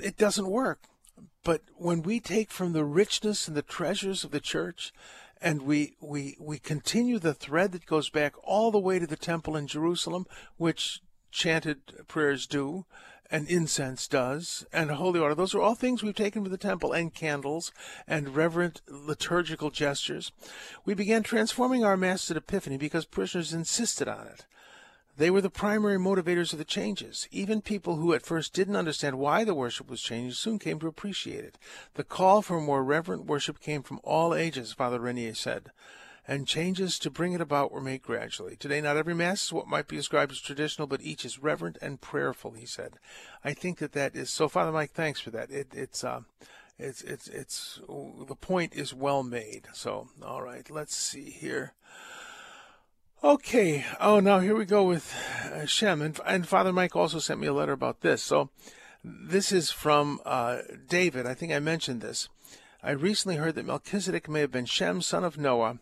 [0.00, 0.80] it doesn't work.
[1.44, 4.92] But when we take from the richness and the treasures of the church,
[5.40, 9.16] and we we we continue the thread that goes back all the way to the
[9.16, 12.86] temple in Jerusalem, which chanted prayers do,
[13.30, 15.34] and incense does, and holy water.
[15.34, 17.72] Those are all things we've taken from the temple, and candles,
[18.06, 20.32] and reverent liturgical gestures.
[20.84, 24.46] We began transforming our Mass at Epiphany because parishioners insisted on it.
[25.18, 27.26] They were the primary motivators of the changes.
[27.30, 30.88] Even people who at first didn't understand why the worship was changing soon came to
[30.88, 31.58] appreciate it.
[31.94, 35.70] The call for more reverent worship came from all ages, Father Rennier said
[36.28, 38.56] and changes to bring it about were made gradually.
[38.56, 41.78] Today, not every Mass is what might be described as traditional, but each is reverent
[41.80, 42.94] and prayerful, he said.
[43.44, 44.48] I think that that is so.
[44.48, 45.50] Father Mike, thanks for that.
[45.50, 46.22] It, it's, uh,
[46.78, 49.68] it's, it's, it's, the point is well made.
[49.72, 51.74] So, all right, let's see here.
[53.22, 53.84] Okay.
[54.00, 55.14] Oh, now here we go with
[55.52, 56.02] uh, Shem.
[56.02, 58.22] And, and Father Mike also sent me a letter about this.
[58.22, 58.50] So,
[59.02, 60.58] this is from uh,
[60.88, 61.26] David.
[61.26, 62.28] I think I mentioned this.
[62.82, 65.78] I recently heard that Melchizedek may have been Shem, son of Noah,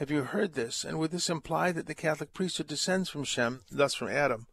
[0.00, 0.82] have you heard this?
[0.82, 4.46] And would this imply that the Catholic priesthood descends from Shem, thus from Adam?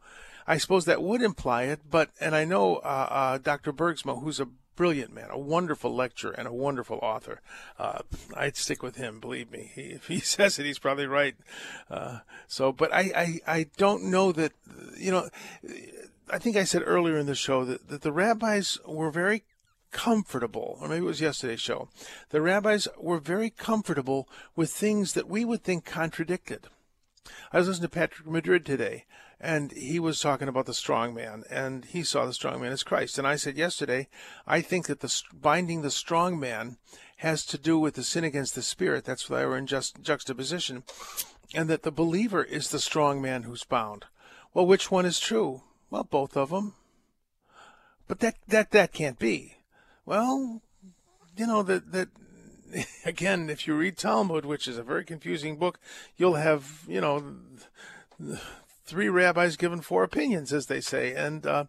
[0.45, 3.71] I suppose that would imply it, but, and I know uh, uh, Dr.
[3.71, 7.39] Bergsma, who's a brilliant man, a wonderful lecturer, and a wonderful author.
[7.79, 7.99] Uh,
[8.35, 9.71] I'd stick with him, believe me.
[9.73, 11.35] He, if he says it, he's probably right.
[11.89, 14.51] Uh, so, but I, I, I don't know that,
[14.97, 15.29] you know,
[16.29, 19.45] I think I said earlier in the show that, that the rabbis were very
[19.91, 21.89] comfortable, or maybe it was yesterday's show,
[22.29, 26.67] the rabbis were very comfortable with things that we would think contradicted.
[27.51, 29.05] I was listening to Patrick Madrid today,
[29.39, 32.83] and he was talking about the strong man, and he saw the strong man as
[32.83, 33.17] Christ.
[33.17, 34.07] And I said yesterday,
[34.45, 36.77] I think that the binding the strong man
[37.17, 39.05] has to do with the sin against the spirit.
[39.05, 40.83] That's why we're in just juxtaposition,
[41.53, 44.05] and that the believer is the strong man who's bound.
[44.53, 45.63] Well, which one is true?
[45.89, 46.73] Well, both of them.
[48.07, 49.56] But that that that can't be.
[50.07, 50.61] Well,
[51.35, 52.07] you know that that
[53.05, 55.81] again, if you read Talmud, which is a very confusing book,
[56.15, 57.35] you'll have you know
[58.85, 61.65] three rabbis given four opinions, as they say, and uh,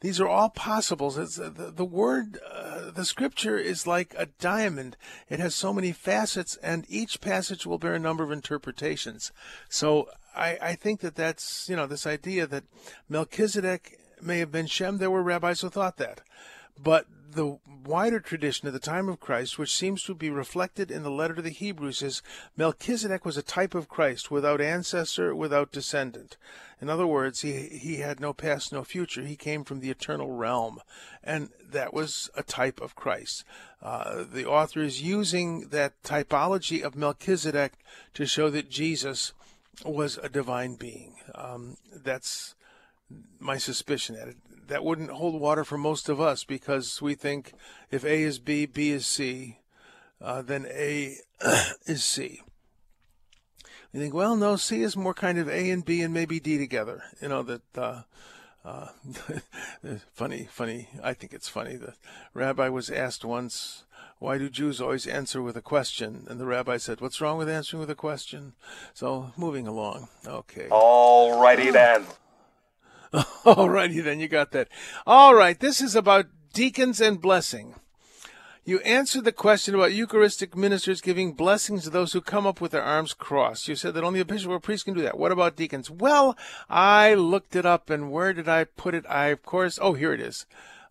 [0.00, 1.16] these are all possibles.
[1.16, 4.96] It's, uh, the, the, word, uh, the scripture is like a diamond.
[5.28, 9.30] It has so many facets, and each passage will bear a number of interpretations.
[9.68, 12.64] So I, I think that that's you know this idea that
[13.08, 14.98] Melchizedek may have been Shem.
[14.98, 16.22] There were rabbis who thought that.
[16.80, 21.02] But the wider tradition at the time of Christ, which seems to be reflected in
[21.02, 22.22] the letter to the Hebrews, is
[22.56, 26.36] Melchizedek was a type of Christ, without ancestor, without descendant.
[26.80, 29.22] In other words, he he had no past, no future.
[29.22, 30.80] He came from the eternal realm,
[31.22, 33.44] and that was a type of Christ.
[33.82, 37.72] Uh, the author is using that typology of Melchizedek
[38.14, 39.32] to show that Jesus
[39.84, 41.14] was a divine being.
[41.34, 42.54] Um, that's
[43.38, 44.36] my suspicion at it.
[44.68, 47.52] That wouldn't hold water for most of us because we think
[47.90, 49.58] if A is B, B is C,
[50.20, 51.16] uh, then A
[51.86, 52.42] is C.
[53.92, 56.58] We think, well, no, C is more kind of A and B and maybe D
[56.58, 57.02] together.
[57.20, 57.62] You know that.
[57.76, 58.02] Uh,
[58.64, 58.88] uh,
[60.12, 60.88] funny, funny.
[61.02, 61.76] I think it's funny.
[61.76, 61.94] The
[62.34, 63.84] rabbi was asked once,
[64.18, 67.48] "Why do Jews always answer with a question?" And the rabbi said, "What's wrong with
[67.48, 68.52] answering with a question?"
[68.92, 70.08] So, moving along.
[70.26, 70.68] Okay.
[70.70, 72.04] All righty then.
[73.44, 74.68] All righty then, you got that.
[75.06, 77.74] All right, this is about deacons and blessing.
[78.64, 82.72] You answered the question about Eucharistic ministers giving blessings to those who come up with
[82.72, 83.66] their arms crossed.
[83.66, 85.18] You said that only a bishop or priest can do that.
[85.18, 85.90] What about deacons?
[85.90, 86.36] Well,
[86.68, 89.06] I looked it up, and where did I put it?
[89.08, 90.44] I, of course, oh, here it is.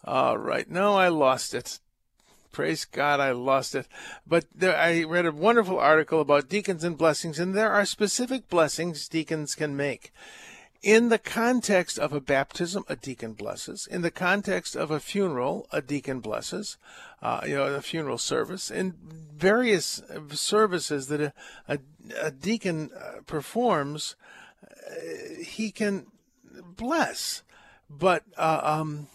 [0.04, 1.80] All right, no, I lost it.
[2.52, 3.88] Praise God, I lost it.
[4.26, 8.50] But there, I read a wonderful article about deacons and blessings, and there are specific
[8.50, 10.12] blessings deacons can make.
[10.84, 13.88] In the context of a baptism, a deacon blesses.
[13.90, 16.78] In the context of a funeral, a deacon blesses.
[17.22, 18.70] Uh, you know, a funeral service.
[18.70, 18.94] In
[19.36, 21.34] various services that a,
[21.68, 21.80] a,
[22.22, 24.16] a deacon uh, performs,
[24.64, 24.94] uh,
[25.44, 26.06] he can
[26.76, 27.42] bless.
[27.90, 29.08] But uh, um,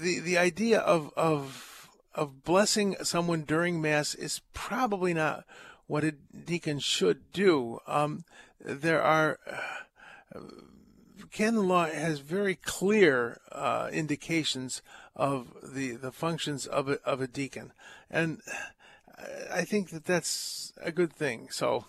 [0.00, 5.44] the the idea of of of blessing someone during mass is probably not
[5.86, 7.80] what a deacon should do.
[7.86, 8.24] Um,
[8.64, 9.38] there are
[11.30, 14.82] canon law has very clear uh, indications
[15.16, 17.72] of the, the functions of a, of a deacon,
[18.10, 18.40] and
[19.52, 21.48] I think that that's a good thing.
[21.50, 21.86] So,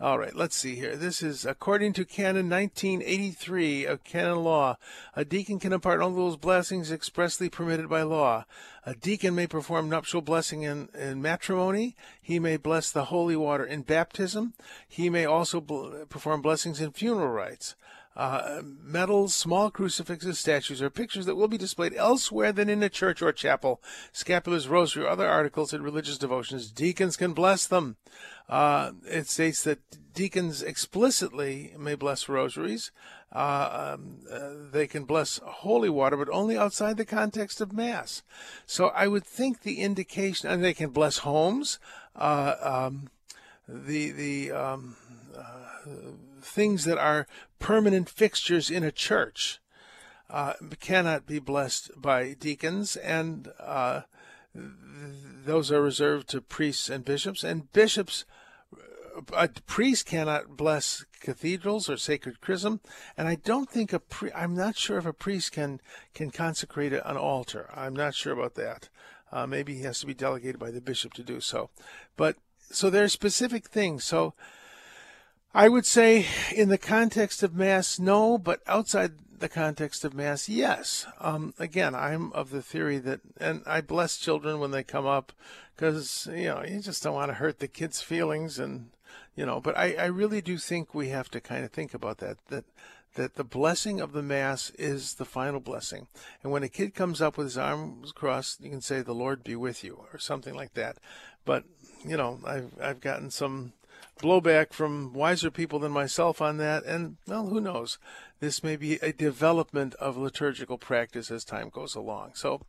[0.00, 0.94] all right, let's see here.
[0.94, 4.76] This is according to Canon 1983 of canon law.
[5.16, 8.44] A deacon can impart all those blessings expressly permitted by law.
[8.86, 11.96] A deacon may perform nuptial blessing in, in matrimony.
[12.22, 14.54] He may bless the holy water in baptism.
[14.88, 17.74] He may also bl- perform blessings in funeral rites.
[18.18, 22.88] Uh, medals, small crucifixes, statues, or pictures that will be displayed elsewhere than in a
[22.88, 23.80] church or chapel,
[24.12, 26.72] scapulars, rosary, or other articles in religious devotions.
[26.72, 27.96] Deacons can bless them.
[28.48, 29.78] Uh, it states that
[30.14, 32.90] deacons explicitly may bless rosaries.
[33.32, 38.24] Uh, um, uh, they can bless holy water, but only outside the context of Mass.
[38.66, 41.78] So I would think the indication, and they can bless homes.
[42.16, 43.10] Uh, um,
[43.68, 44.96] the the um,
[45.36, 45.90] uh,
[46.48, 47.26] things that are
[47.58, 49.60] permanent fixtures in a church
[50.30, 54.02] uh, cannot be blessed by deacons, and uh,
[54.54, 57.44] those are reserved to priests and bishops.
[57.44, 58.24] And bishops,
[59.32, 62.80] a priest cannot bless cathedrals or sacred chrism,
[63.16, 65.80] and I don't think a pri- I'm not sure if a priest can
[66.14, 67.70] can consecrate an altar.
[67.74, 68.88] I'm not sure about that.
[69.30, 71.70] Uh, maybe he has to be delegated by the bishop to do so.
[72.16, 72.36] But
[72.70, 74.04] so there are specific things.
[74.04, 74.34] So
[75.54, 80.48] I would say, in the context of Mass, no, but outside the context of Mass,
[80.48, 81.06] yes.
[81.20, 85.32] Um, again, I'm of the theory that, and I bless children when they come up
[85.74, 88.90] because, you know, you just don't want to hurt the kids' feelings and,
[89.36, 92.18] you know, but I, I really do think we have to kind of think about
[92.18, 92.64] that, that,
[93.14, 96.08] that the blessing of the Mass is the final blessing.
[96.42, 99.44] And when a kid comes up with his arms crossed, you can say, the Lord
[99.44, 100.98] be with you, or something like that.
[101.44, 101.64] But,
[102.04, 103.72] you know, I've, I've gotten some,
[104.18, 107.98] blowback from wiser people than myself on that, and well, who knows?
[108.40, 112.32] This may be a development of liturgical practice as time goes along.
[112.34, 112.60] So,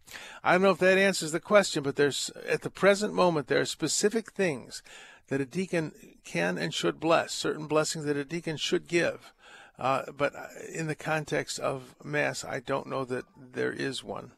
[0.43, 3.61] I don't know if that answers the question, but there's at the present moment there
[3.61, 4.81] are specific things
[5.27, 9.33] that a deacon can and should bless, certain blessings that a deacon should give.
[9.77, 10.33] Uh, but
[10.73, 14.33] in the context of Mass, I don't know that there is one.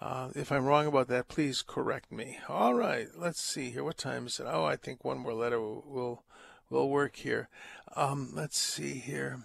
[0.00, 2.38] Uh, if I'm wrong about that, please correct me.
[2.48, 3.84] All right, let's see here.
[3.84, 4.46] What time is it?
[4.48, 6.24] Oh, I think one more letter will will,
[6.72, 7.48] will work here.
[7.94, 9.44] Um, let's see here.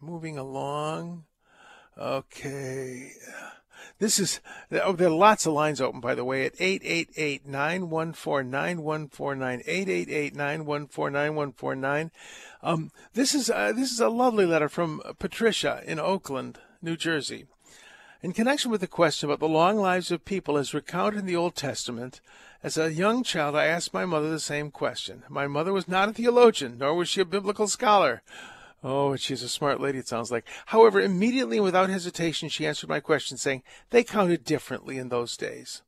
[0.00, 1.24] Moving along.
[1.96, 3.12] Okay.
[3.98, 4.40] This is,
[4.72, 9.62] oh, there are lots of lines open, by the way, at 888 914 9149.
[9.66, 12.10] 888 914 9149.
[12.62, 17.46] Um, this is, uh, this is a lovely letter from Patricia in Oakland, New Jersey.
[18.22, 21.36] In connection with the question about the long lives of people as recounted in the
[21.36, 22.20] Old Testament,
[22.62, 25.22] as a young child I asked my mother the same question.
[25.28, 28.22] My mother was not a theologian, nor was she a biblical scholar,
[28.88, 30.46] Oh, she's a smart lady, it sounds like.
[30.66, 35.36] However, immediately and without hesitation, she answered my question, saying they counted differently in those
[35.36, 35.82] days.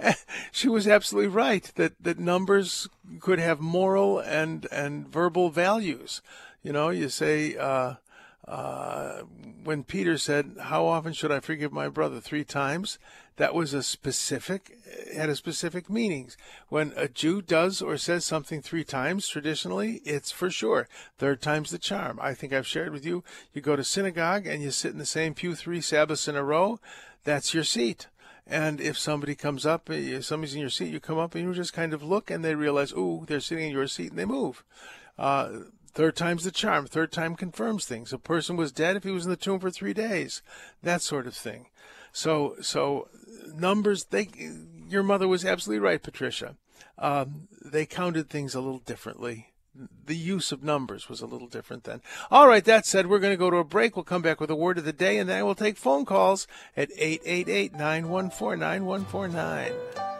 [0.50, 2.88] she was absolutely right that, that numbers
[3.20, 6.20] could have moral and, and verbal values.
[6.64, 7.94] You know, you say, uh,
[8.46, 9.22] uh,
[9.64, 12.20] when Peter said, How often should I forgive my brother?
[12.20, 12.98] Three times.
[13.36, 14.78] That was a specific,
[15.14, 16.38] had a specific meanings.
[16.68, 20.88] When a Jew does or says something three times, traditionally, it's for sure.
[21.18, 22.18] Third time's the charm.
[22.22, 23.24] I think I've shared with you.
[23.52, 26.42] You go to synagogue and you sit in the same pew three Sabbaths in a
[26.42, 26.80] row.
[27.24, 28.06] That's your seat.
[28.46, 31.52] And if somebody comes up, if somebody's in your seat, you come up and you
[31.52, 34.24] just kind of look and they realize, ooh, they're sitting in your seat and they
[34.24, 34.64] move.
[35.18, 35.48] Uh,
[35.96, 36.86] Third time's the charm.
[36.86, 38.12] Third time confirms things.
[38.12, 40.42] A person was dead if he was in the tomb for three days.
[40.82, 41.68] That sort of thing.
[42.12, 43.08] So, so
[43.54, 44.04] numbers.
[44.04, 44.28] They,
[44.90, 46.56] your mother was absolutely right, Patricia.
[46.98, 49.54] Um, they counted things a little differently.
[50.04, 52.02] The use of numbers was a little different then.
[52.30, 53.96] All right, that said, we're going to go to a break.
[53.96, 56.46] We'll come back with a word of the day, and then we'll take phone calls
[56.76, 60.15] at 888 914 9149.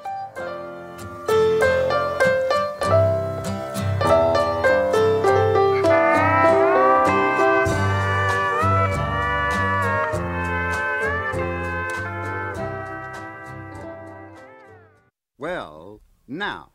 [16.29, 16.71] Now,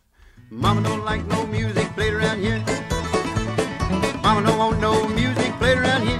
[0.50, 2.60] Mama don't like no music played around here.
[4.22, 6.18] Mama don't want no music played around here.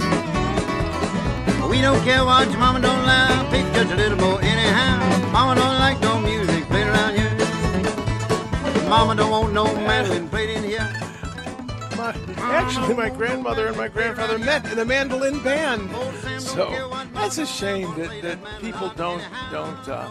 [1.68, 5.30] We don't care what your mama don't like, pick just a little more anyhow.
[5.32, 8.88] Mama don't like no music played around here.
[8.88, 10.88] Mama don't want no mandolin played in here.
[11.96, 15.90] My, actually, my grandmother and my grandfather met in a mandolin band.
[16.40, 19.88] So that's a shame that, that people don't don't.
[19.88, 20.10] Uh,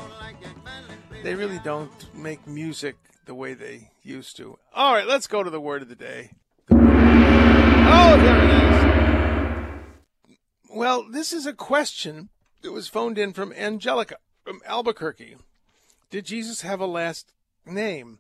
[1.24, 2.96] they really don't make music
[3.32, 4.60] the way they used to.
[4.76, 6.32] All right, let's go to the word of the day.
[6.70, 10.36] Oh, there it is.
[10.70, 12.28] Well, this is a question
[12.62, 15.38] that was phoned in from Angelica from Albuquerque.
[16.10, 17.32] Did Jesus have a last
[17.66, 18.20] name?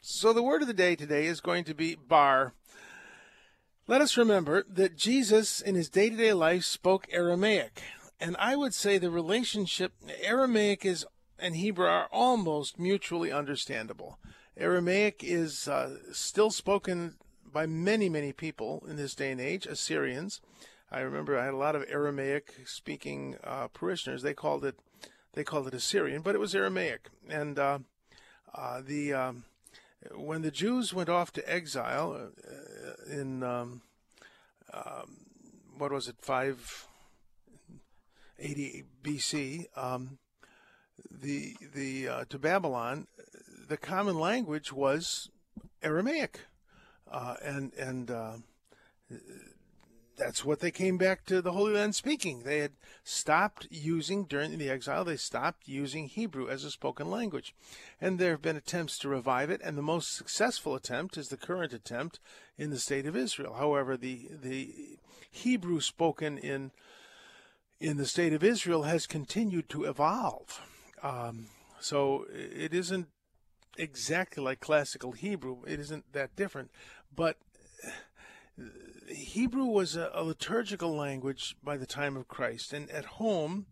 [0.00, 2.54] So the word of the day today is going to be bar.
[3.86, 7.80] Let us remember that Jesus in his day to day life spoke Aramaic.
[8.18, 11.06] And I would say the relationship, Aramaic is
[11.42, 14.18] and Hebrew are almost mutually understandable.
[14.56, 17.16] Aramaic is uh, still spoken
[17.52, 20.40] by many, many people in this day and age, Assyrians.
[20.90, 24.22] I remember I had a lot of Aramaic speaking uh, parishioners.
[24.22, 24.76] They called it
[25.34, 27.08] they called it Assyrian, but it was Aramaic.
[27.28, 27.78] And uh,
[28.54, 29.44] uh the um,
[30.14, 32.52] when the Jews went off to exile uh,
[33.10, 33.82] in um,
[34.72, 35.16] um,
[35.76, 40.18] what was it, 580 BC, um,
[41.10, 43.06] the the uh, to Babylon,
[43.68, 45.30] the common language was
[45.82, 46.40] Aramaic,
[47.10, 48.32] uh, and and uh,
[50.16, 52.42] that's what they came back to the Holy Land speaking.
[52.42, 52.72] They had
[53.02, 55.04] stopped using during the exile.
[55.04, 57.54] They stopped using Hebrew as a spoken language,
[58.00, 59.60] and there have been attempts to revive it.
[59.62, 62.20] And the most successful attempt is the current attempt
[62.58, 63.54] in the state of Israel.
[63.54, 64.98] However, the the
[65.30, 66.72] Hebrew spoken in
[67.80, 70.60] in the state of Israel has continued to evolve
[71.02, 71.46] um,
[71.80, 73.08] so it isn't
[73.76, 75.62] exactly like classical Hebrew.
[75.66, 76.70] It isn't that different,
[77.14, 77.36] but
[79.08, 83.66] Hebrew was a, a, liturgical language by the time of Christ, and at home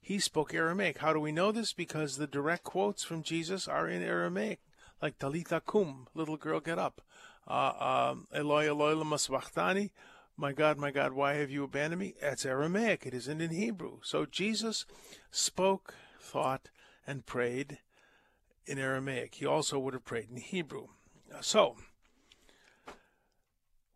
[0.00, 0.98] he spoke Aramaic.
[0.98, 1.72] How do we know this?
[1.72, 4.60] Because the direct quotes from Jesus are in Aramaic,
[5.00, 7.00] like Talitha kum, little girl, get up.
[7.46, 9.18] Uh, um, Eloi, Eloi, lama
[10.36, 12.14] my God, my God, why have you abandoned me?
[12.20, 13.06] That's Aramaic.
[13.06, 13.98] It isn't in Hebrew.
[14.02, 14.84] So Jesus
[15.30, 16.70] spoke, thought,
[17.06, 17.78] and prayed
[18.66, 19.36] in Aramaic.
[19.36, 20.88] He also would have prayed in Hebrew.
[21.32, 21.76] Uh, so,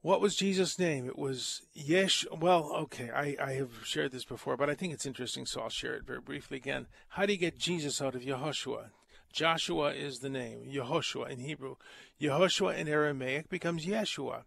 [0.01, 1.07] what was Jesus' name?
[1.07, 2.25] It was Yesh.
[2.31, 5.69] Well, okay, I, I have shared this before, but I think it's interesting, so I'll
[5.69, 6.87] share it very briefly again.
[7.09, 8.91] How do you get Jesus out of Yehoshua?
[9.33, 11.77] Joshua is the name, Yehoshua in Hebrew.
[12.21, 14.45] Yehoshua in Aramaic becomes Yeshua,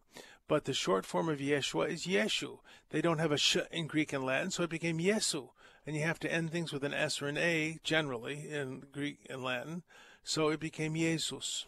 [0.48, 2.60] but the short form of Yeshua is Yeshu.
[2.90, 5.50] They don't have a sh in Greek and Latin, so it became Yesu
[5.86, 9.20] and you have to end things with an S or an A generally in Greek
[9.30, 9.84] and Latin.
[10.24, 11.66] So it became Jesus,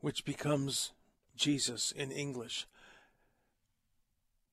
[0.00, 0.92] which becomes
[1.36, 2.66] Jesus in English.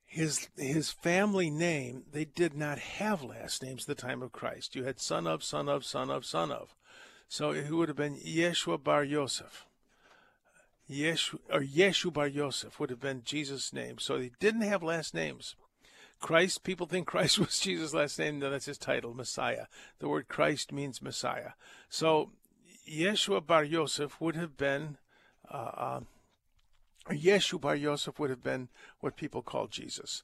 [0.05, 4.75] His his family name, they did not have last names at the time of Christ.
[4.75, 6.75] You had son of, son of, son of, son of.
[7.27, 9.65] So it would have been Yeshua bar Yosef.
[10.89, 13.97] Yeshu, or Yeshu bar Yosef would have been Jesus' name.
[13.97, 15.55] So they didn't have last names.
[16.23, 18.39] Christ, people think Christ was Jesus' last name.
[18.39, 19.65] No, that's his title, Messiah.
[19.99, 21.51] The word Christ means Messiah.
[21.89, 22.31] So
[22.89, 24.97] Yeshua Bar Yosef would have been
[25.51, 25.99] uh, uh,
[27.11, 28.69] Yeshu Bar Yosef would have been
[29.01, 30.23] what people call Jesus.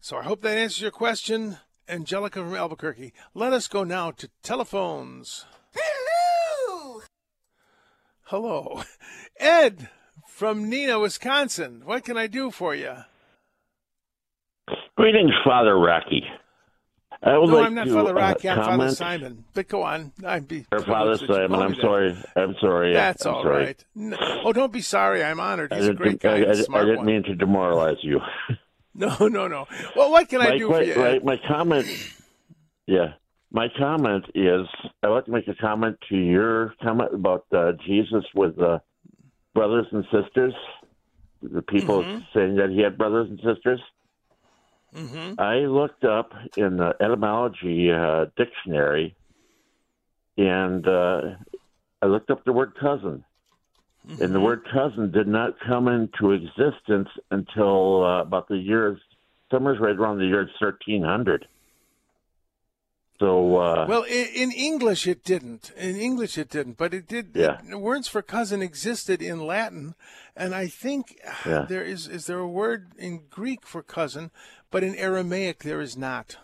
[0.00, 1.58] So I hope that answers your question,
[1.88, 3.12] Angelica from Albuquerque.
[3.34, 5.46] Let us go now to telephones.
[5.72, 7.02] Hello!
[8.24, 8.82] Hello.
[9.38, 9.88] Ed
[10.26, 11.82] from Neenah, Wisconsin.
[11.84, 12.96] What can I do for you?
[15.04, 16.22] Greetings, Father Rocky.
[17.22, 18.48] I no, like I'm not to, Father uh, Rocky.
[18.48, 19.44] I'm Father Simon.
[19.52, 20.12] But go on.
[20.24, 21.60] I'd be Or Father privileged that you Simon.
[21.60, 22.16] I'm sorry.
[22.36, 22.92] I'm sorry.
[22.94, 23.64] That's I'm all sorry.
[23.66, 23.84] right.
[23.94, 25.22] No, oh, don't be sorry.
[25.22, 25.74] I'm honored.
[25.74, 26.36] He's a great guy.
[26.38, 27.04] I, I, I didn't one.
[27.04, 28.20] mean to demoralize you.
[28.96, 29.66] No, no, no.
[29.96, 30.94] Well, what can I do que- for you?
[30.94, 31.84] Right, my comment,
[32.86, 33.14] yeah,
[33.50, 34.68] my comment is
[35.02, 38.78] I'd like to make a comment to your comment about uh, Jesus with uh,
[39.52, 40.54] brothers and sisters.
[41.42, 42.18] The people Mm-hmm.
[42.32, 43.80] saying that he had brothers and sisters.
[44.94, 45.40] Mm-hmm.
[45.40, 49.16] I looked up in the etymology uh, dictionary,
[50.36, 51.20] and uh,
[52.02, 53.24] I looked up the word cousin.
[54.20, 54.44] And the Mm-hmm.
[54.44, 58.96] word cousin did not come into existence until uh, about the year,
[59.50, 61.48] somewhere right around the year 1300.
[63.20, 65.70] So, uh, Well, in, in English it didn't.
[65.76, 67.30] In English it didn't, but it did.
[67.34, 67.60] Yeah.
[67.76, 69.94] words for cousin existed in Latin,
[70.36, 71.66] and I think Yeah.
[71.68, 74.30] there is is there a word in Greek for cousin,
[74.70, 76.38] but in Aramaic there is not.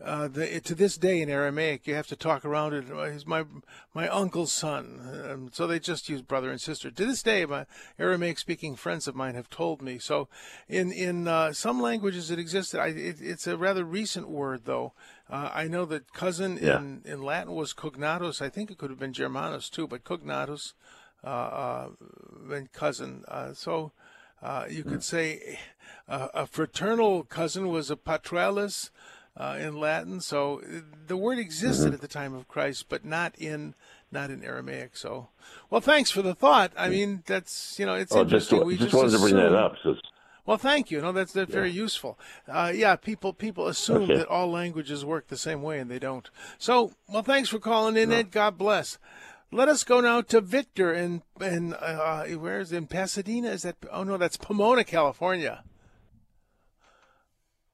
[0.00, 2.84] Uh, the, to this day in Aramaic, you have to talk around it.
[2.92, 3.44] "Oh, He's my
[3.94, 6.88] my uncle's son, um, so they just use brother and sister.
[6.92, 7.66] To this day, my
[7.98, 9.98] Aramaic-speaking friends of mine have told me.
[9.98, 10.28] So,
[10.68, 12.78] in in uh, some languages it existed.
[12.80, 14.92] I, it, it's a rather recent word, though.
[15.30, 16.78] Uh, I know that cousin Yeah.
[16.78, 18.40] in in Latin was cognatus.
[18.40, 20.74] I think it could have been Germanus too, but cognatus
[21.24, 21.88] uh, uh,
[22.40, 23.24] meant cousin.
[23.28, 23.92] Uh, so.
[24.40, 25.58] Uh, you could say
[26.08, 28.90] uh, a fraternal cousin was a patruelis
[29.36, 30.20] uh, in Latin.
[30.20, 30.62] So
[31.08, 31.94] the word existed Mm-hmm.
[31.94, 33.74] at the time of Christ, but not in
[34.12, 34.96] not in Aramaic.
[34.96, 35.30] So,
[35.70, 36.70] well, thanks for the thought.
[36.76, 38.64] I mean, that's you know, it's oh, just, interesting.
[38.64, 39.74] we just just wanted to bring that up.
[39.82, 39.96] So,
[40.48, 41.02] Well, thank you.
[41.02, 42.18] No, that's that's very useful.
[42.50, 44.16] Uh, yeah, people people assume Okay.
[44.16, 46.30] that all languages work the same way, and they don't.
[46.56, 48.30] So, well, thanks for calling in, Ed.
[48.30, 48.96] God bless.
[49.52, 52.78] Let us go now to Victor in in uh, where is it?
[52.78, 53.50] in Pasadena?
[53.50, 53.76] Is that?
[53.92, 55.64] Oh no, that's Pomona, California.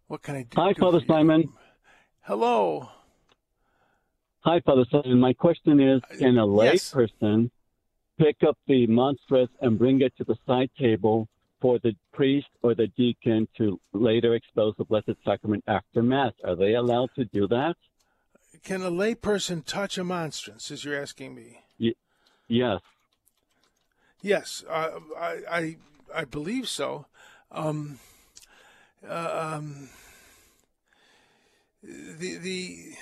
[0.08, 0.60] What can I do?
[0.60, 1.08] Hi, do Father for you?
[1.12, 1.52] Simon.
[2.22, 2.88] Hello.
[4.40, 5.20] Hi, Father Simon.
[5.20, 6.90] My question is Can a lay yes.
[6.90, 7.52] person
[8.18, 11.28] pick up the monstrance and bring it to the side table
[11.64, 16.34] for the priest or the deacon to later expose the Blessed Sacrament after Mass?
[16.44, 17.74] Are they allowed to do that?
[18.62, 20.70] Can a layperson touch a monstrance?
[20.70, 21.62] As you're asking me.
[22.48, 22.80] Yes.
[24.20, 25.76] Yes, uh, I, I
[26.14, 27.06] I believe so.
[27.50, 27.98] Um,
[29.08, 29.88] uh, um,
[31.82, 32.92] the the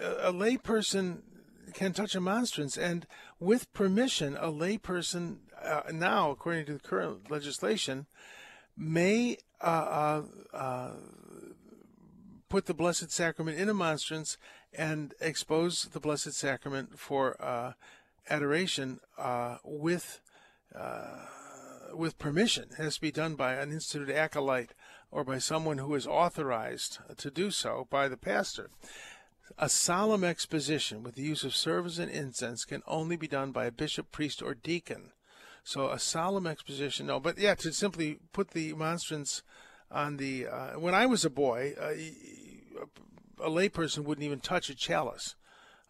[0.00, 1.22] a layperson
[1.74, 3.04] can touch a monstrance, and
[3.40, 8.06] with permission, a layperson uh, now, according to the current legislation,
[8.76, 10.90] may uh, uh, uh,
[12.48, 14.38] put the Blessed Sacrament in a monstrance
[14.72, 17.72] and expose the Blessed Sacrament for uh,
[18.28, 20.20] adoration uh, with
[21.94, 22.68] with permission.
[22.70, 24.72] It has to be done by an instituted acolyte
[25.10, 28.70] or by someone who is authorized to do so by the pastor.
[29.58, 33.66] A solemn exposition with the use of service and incense can only be done by
[33.66, 35.12] a bishop, priest, or deacon.
[35.64, 37.20] So a solemn exposition, no.
[37.20, 39.42] But yeah, to simply put the monstrance
[39.90, 40.48] on the.
[40.48, 41.92] Uh, when I was a boy, uh,
[43.44, 45.36] a layperson wouldn't even touch a chalice.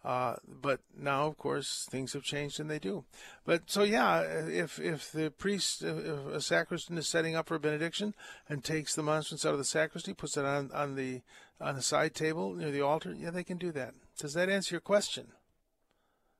[0.03, 3.05] Uh, but now, of course, things have changed and they do.
[3.45, 5.95] But so, yeah, if if the priest, if
[6.27, 8.13] a sacristan is setting up for a benediction
[8.49, 11.21] and takes the monstrance out of the sacristy, puts it on on the
[11.61, 13.93] on the side table near the altar, yeah, they can do that.
[14.19, 15.27] Does that answer your question?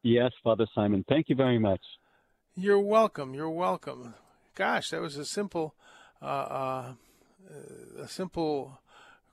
[0.01, 1.05] Yes, Father Simon.
[1.07, 1.81] Thank you very much.
[2.55, 3.33] You're welcome.
[3.33, 4.13] You're welcome.
[4.53, 5.73] Gosh, that was a simple,
[6.21, 6.93] uh, uh,
[7.99, 8.79] a simple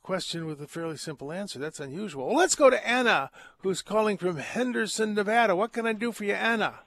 [0.02, 1.58] question with a fairly simple answer.
[1.58, 2.28] That's unusual.
[2.28, 5.54] Well, let's go to Anna, who's calling from Henderson, Nevada.
[5.54, 6.80] What can I do for you, Anna?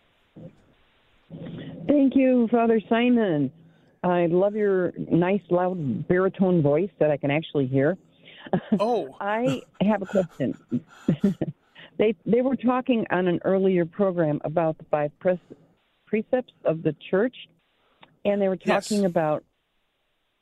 [1.87, 3.51] Thank you, Father Simon.
[4.03, 7.95] I love your nice, loud baritone voice that I can actually hear.
[8.79, 10.57] Oh, I have a question.
[11.99, 15.39] they they were talking on an earlier program about the five pre-
[16.13, 17.35] precepts of the church,
[18.23, 18.87] and they were Yes.
[18.87, 19.43] talking about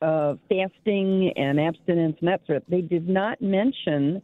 [0.01, 2.57] uh, fasting and abstinence and that sort.
[2.57, 2.63] Of.
[2.67, 4.21] They did not mention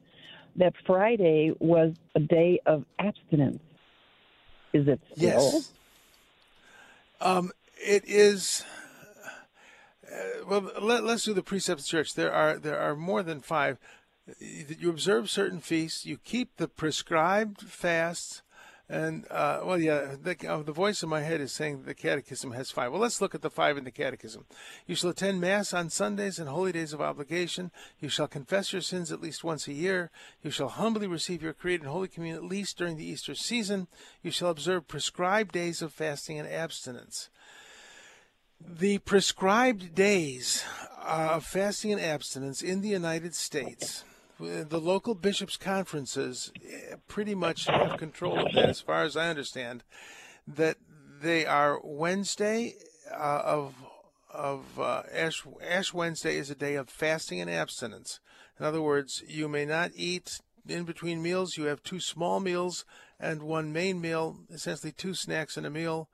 [0.57, 3.61] that Friday was a day of abstinence.
[4.73, 5.23] Is it still?
[5.53, 5.71] yes.
[7.21, 8.65] Um, it is.
[10.05, 12.13] Uh, well, let, let's do the precepts of the church.
[12.15, 13.77] There are there are more than five.
[14.39, 16.05] You observe certain feasts.
[16.05, 18.41] You keep the prescribed fasts.
[18.89, 22.53] And uh, well, yeah, the, uh, the voice in my head is saying the Catechism
[22.53, 22.91] has five.
[22.91, 24.45] Well, let's look at the five in the Catechism.
[24.85, 27.71] You shall attend Mass on Sundays and holy days of obligation.
[27.99, 30.09] You shall confess your sins at least once a year.
[30.41, 33.87] You shall humbly receive your Creator in Holy Communion at least during the Easter season.
[34.21, 37.29] You shall observe prescribed days of fasting and abstinence.
[38.65, 40.63] The prescribed days
[41.05, 44.05] of fasting and abstinence in the United States
[44.39, 49.29] the local bishops' conferences eh, pretty much have control of that, as far as I
[49.29, 49.83] understand.
[50.47, 50.77] That
[51.21, 52.75] they are Wednesday
[53.11, 53.75] uh, of
[54.31, 58.19] of uh, Ash Ash Wednesday is a day of fasting and abstinence.
[58.59, 61.57] In other words, you may not eat in between meals.
[61.57, 62.85] You have two small meals
[63.19, 66.09] and one main meal, essentially two snacks and a meal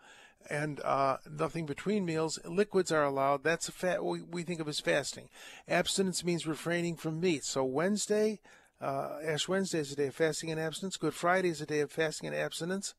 [0.50, 2.40] and uh, nothing between meals.
[2.46, 3.44] Liquids are allowed.
[3.44, 5.30] That's a fat we, we think of as fasting.
[5.68, 7.44] Abstinence means refraining from meat.
[7.44, 8.40] So Wednesday,
[8.82, 10.98] uh, Ash Wednesday is a day of fasting and abstinence.
[10.98, 12.94] Good Friday is a day of fasting and abstinence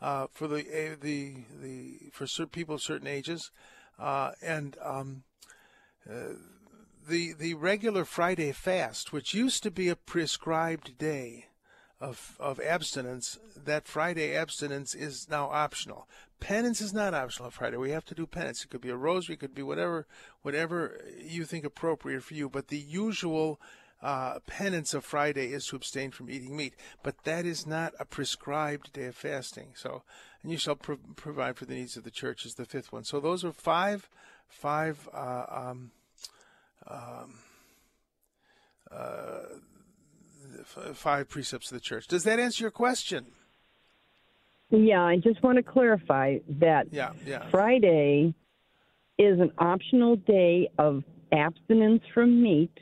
[0.00, 3.50] uh, for the the the for certain people of certain ages,
[3.98, 5.22] uh, and um,
[6.08, 6.34] uh,
[7.08, 11.46] the the regular Friday fast, which used to be a prescribed day
[12.00, 16.08] of, of abstinence, that Friday abstinence is now optional.
[16.40, 17.76] Penance is not optional on Friday.
[17.76, 18.64] We have to do penance.
[18.64, 20.06] It could be a rosary, it could be whatever,
[20.42, 22.48] whatever you think appropriate for you.
[22.48, 23.60] But the usual
[24.02, 26.74] uh, penance of Friday is to abstain from eating meat.
[27.02, 29.72] But that is not a prescribed day of fasting.
[29.74, 30.02] So,
[30.42, 33.04] and you shall pro- provide for the needs of the church is the fifth one.
[33.04, 34.08] So those are five,
[34.48, 35.90] five, uh, um,
[36.86, 37.34] um,
[38.90, 39.42] uh,
[40.94, 42.06] five precepts of the church.
[42.06, 43.26] Does that answer your question?
[44.70, 47.50] Yeah, I just want to clarify that yeah, yeah.
[47.50, 48.34] Friday
[49.18, 51.02] is an optional day of
[51.32, 52.72] abstinence from meat.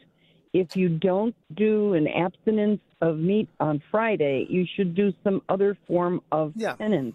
[0.53, 5.77] If you don't do an abstinence of meat on Friday, you should do some other
[5.87, 6.75] form of yeah.
[6.75, 7.15] penance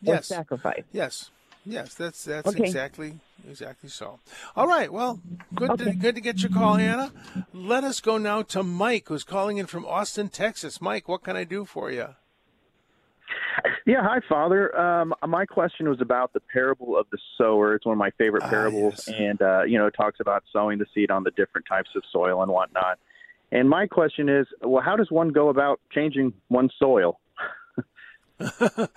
[0.00, 0.30] yes.
[0.30, 0.84] or sacrifice.
[0.92, 1.30] Yes.
[1.66, 2.64] Yes, that's that's okay.
[2.64, 4.20] exactly exactly so.
[4.56, 5.20] All right, well,
[5.54, 5.84] good okay.
[5.84, 7.12] to, good to get your call, Hannah.
[7.52, 10.80] Let us go now to Mike, who's calling in from Austin, Texas.
[10.80, 12.08] Mike, what can I do for you?
[13.86, 14.76] Yeah, hi, Father.
[14.78, 17.74] Um, my question was about the parable of the sower.
[17.74, 19.16] It's one of my favorite Ah, parables, yes.
[19.18, 22.02] and uh, you know, it talks about sowing the seed on the different types of
[22.12, 22.98] soil and whatnot.
[23.52, 27.18] And my question is, well, how does one go about changing one's soil?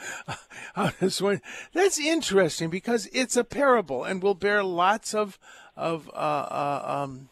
[0.73, 1.41] How does one-
[1.73, 5.37] That's interesting because it's a parable and will bear lots of
[5.75, 7.29] of uh, uh, um,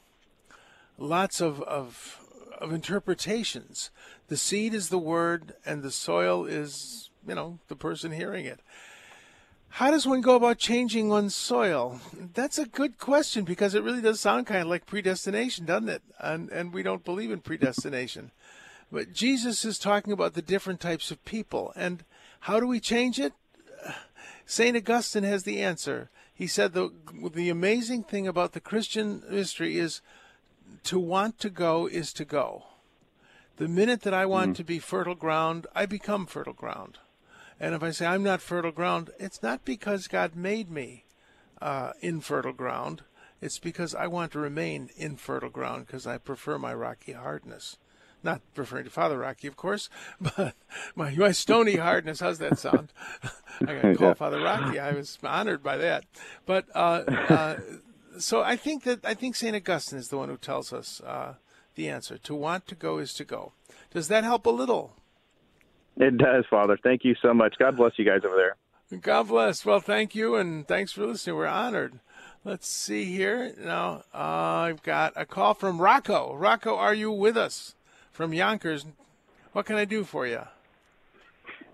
[0.97, 2.19] lots of, of
[2.59, 3.91] of interpretations.
[4.27, 8.59] The seed is the word, and the soil is you know the person hearing it.
[9.75, 12.01] How does one go about changing one's soil?
[12.33, 16.01] That's a good question because it really does sound kind of like predestination, doesn't it?
[16.19, 18.31] And and we don't believe in predestination.
[18.91, 21.71] But Jesus is talking about the different types of people.
[21.75, 22.03] And
[22.41, 23.33] how do we change it?
[24.45, 24.75] St.
[24.75, 26.09] Augustine has the answer.
[26.33, 26.91] He said the,
[27.33, 30.01] the amazing thing about the Christian mystery is
[30.83, 32.65] to want to go is to go.
[33.57, 36.97] The minute that I want to be fertile ground, I become fertile ground.
[37.59, 41.05] And if I say I'm not fertile ground, it's not because God made me
[41.61, 43.03] uh, infertile ground.
[43.39, 47.77] It's because I want to remain infertile ground because I prefer my rocky hardness.
[48.23, 49.89] Not referring to Father Rocky, of course,
[50.21, 50.53] but
[50.95, 52.19] my, my stony hardness.
[52.19, 52.93] How's that sound?
[53.61, 54.13] I got to call Yeah.
[54.13, 54.79] Father Rocky.
[54.79, 56.05] I was honored by that.
[56.45, 57.59] But uh, uh,
[58.19, 61.35] so I think that I think Saint Augustine is the one who tells us uh,
[61.75, 62.17] the answer.
[62.19, 63.53] To want to go is to go.
[63.91, 64.95] Does that help a little?
[65.97, 66.77] It does, Father.
[66.81, 67.55] Thank you so much.
[67.59, 68.55] God bless you guys over there.
[68.99, 69.65] God bless.
[69.65, 71.35] Well, thank you, and thanks for listening.
[71.37, 71.99] We're honored.
[72.43, 73.53] Let's see here.
[73.57, 76.35] Now, uh, I've got a call from Rocco.
[76.35, 77.75] Rocco, are you with us
[78.21, 78.85] from Yonkers?
[79.53, 80.41] What can I do for you?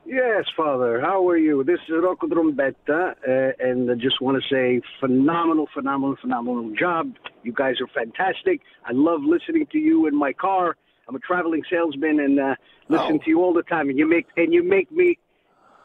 [0.05, 1.01] Yes, Father.
[1.01, 1.61] How are you?
[1.65, 7.11] This is Rocco Trombetta, uh, and I just want to say phenomenal, phenomenal, phenomenal job.
[7.43, 8.61] You guys are fantastic.
[8.85, 10.77] I love listening to you in my car.
[11.09, 12.55] I'm a traveling salesman and uh,
[12.87, 13.23] listen Oh.
[13.25, 13.89] to you all the time.
[13.89, 15.17] And you make and you make me.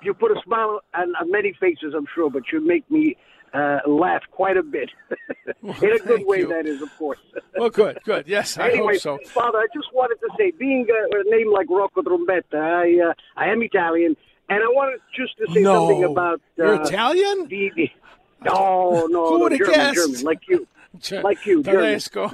[0.01, 3.17] You put a smile on, on many faces, I'm sure, but you make me
[3.55, 4.91] uh, laugh quite a bit.
[5.63, 6.49] in a good way, you.
[6.49, 7.19] that is, of course.
[7.55, 8.27] Well, good, good.
[8.27, 9.31] Yes, I anyway, hope so.
[9.31, 13.13] Father, I just wanted to say, being a, a name like Rocco Trombetta, I uh,
[13.37, 14.17] I am Italian,
[14.49, 15.75] and I wanted just to say No.
[15.87, 17.47] something about uh, You're Italian?
[17.49, 17.91] The, the,
[18.45, 19.95] no, no, Who no, German, guessed?
[19.97, 20.67] German, like you,
[21.23, 21.63] like you.
[21.63, 22.33] Tedesco.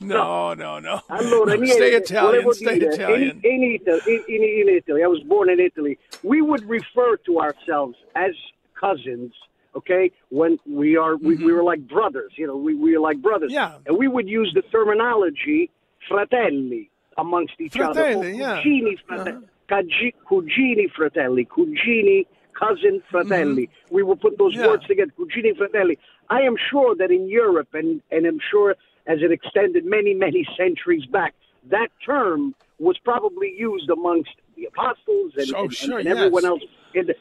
[0.00, 1.00] no, no, no.
[1.08, 2.52] Allora, No, Stay Italian.
[2.52, 3.40] Stay dire, Italian.
[3.44, 5.98] In, in, Italy, in, in Italy, I was born in Italy.
[6.24, 8.32] We would refer to ourselves as
[8.78, 9.32] cousins.
[9.74, 12.32] Okay, when we are, we, we were like brothers.
[12.36, 13.52] You know, we, we were like brothers.
[13.52, 13.72] Mm-hmm.
[13.72, 13.78] Yeah.
[13.86, 15.70] and we would use the terminology
[16.08, 17.94] fratelli amongst each other.
[17.94, 18.62] Fratelli, or yeah.
[18.62, 22.26] cugini, frate- cagi- cugini fratelli, cugini,
[22.58, 23.68] cousin fratelli.
[23.90, 24.66] We would put those Yeah.
[24.68, 25.98] words together, cugini fratelli.
[26.28, 30.46] I am sure that in Europe, and, and I'm sure as it extended many, many
[30.56, 31.34] centuries back,
[31.70, 36.50] that term was probably used amongst the apostles and, Oh, and, sure, and everyone yes.
[36.50, 36.62] else.
[36.94, 37.14] In the,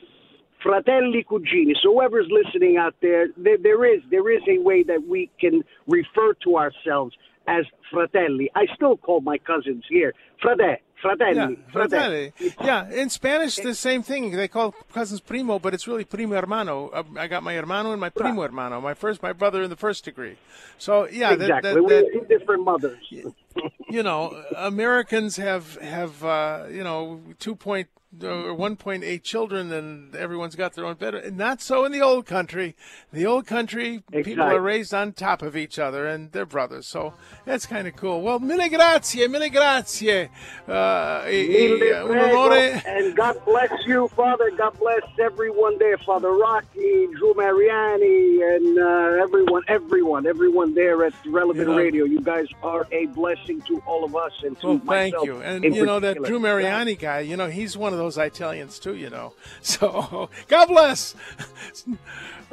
[0.63, 1.73] fratelli cugini.
[1.81, 5.63] So whoever's listening out there, there, there is there is a way that we can
[5.87, 7.15] refer to ourselves
[7.47, 8.49] as fratelli.
[8.55, 12.31] I still call my cousins here frate, fratelli, Yeah, fratelli.
[12.37, 12.53] fratelli.
[12.63, 14.31] Yeah, in Spanish, the same thing.
[14.31, 16.89] They call cousins primo, but it's really primo hermano.
[16.89, 19.75] Uh, I got my hermano and my primo hermano, my first, my brother in the
[19.75, 20.37] first degree.
[20.77, 21.73] So yeah, that- exactly.
[21.73, 22.99] that- We're that- two different mothers.
[23.89, 27.87] you know, Americans have have uh, you know two point
[28.21, 31.15] or one point eight children, and everyone's got their own bed.
[31.15, 32.75] And not so in the old country.
[33.13, 36.87] The old country, people are raised on top of each other, and they're brothers.
[36.87, 37.13] So
[37.45, 38.21] that's kind of cool.
[38.21, 40.29] Well, mille grazie, mille grazie.
[40.67, 44.51] Uh, Mille prego, and God bless you, Father.
[44.51, 51.13] God bless everyone there, Father Rocky, Drew Mariani, and uh, everyone, everyone, everyone there at
[51.25, 52.05] Relevant Radio.
[52.05, 55.41] You guys are a blessing to all of us and to Well, thank you.
[55.41, 56.17] And you know that.
[56.23, 59.33] Drew Mariani guy, you know, he's one of those Italians too, you know.
[59.61, 61.15] So God bless.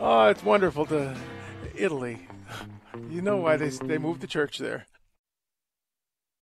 [0.00, 1.16] Oh, it's wonderful to
[1.74, 2.28] Italy.
[3.10, 4.86] You know why they they moved the church there.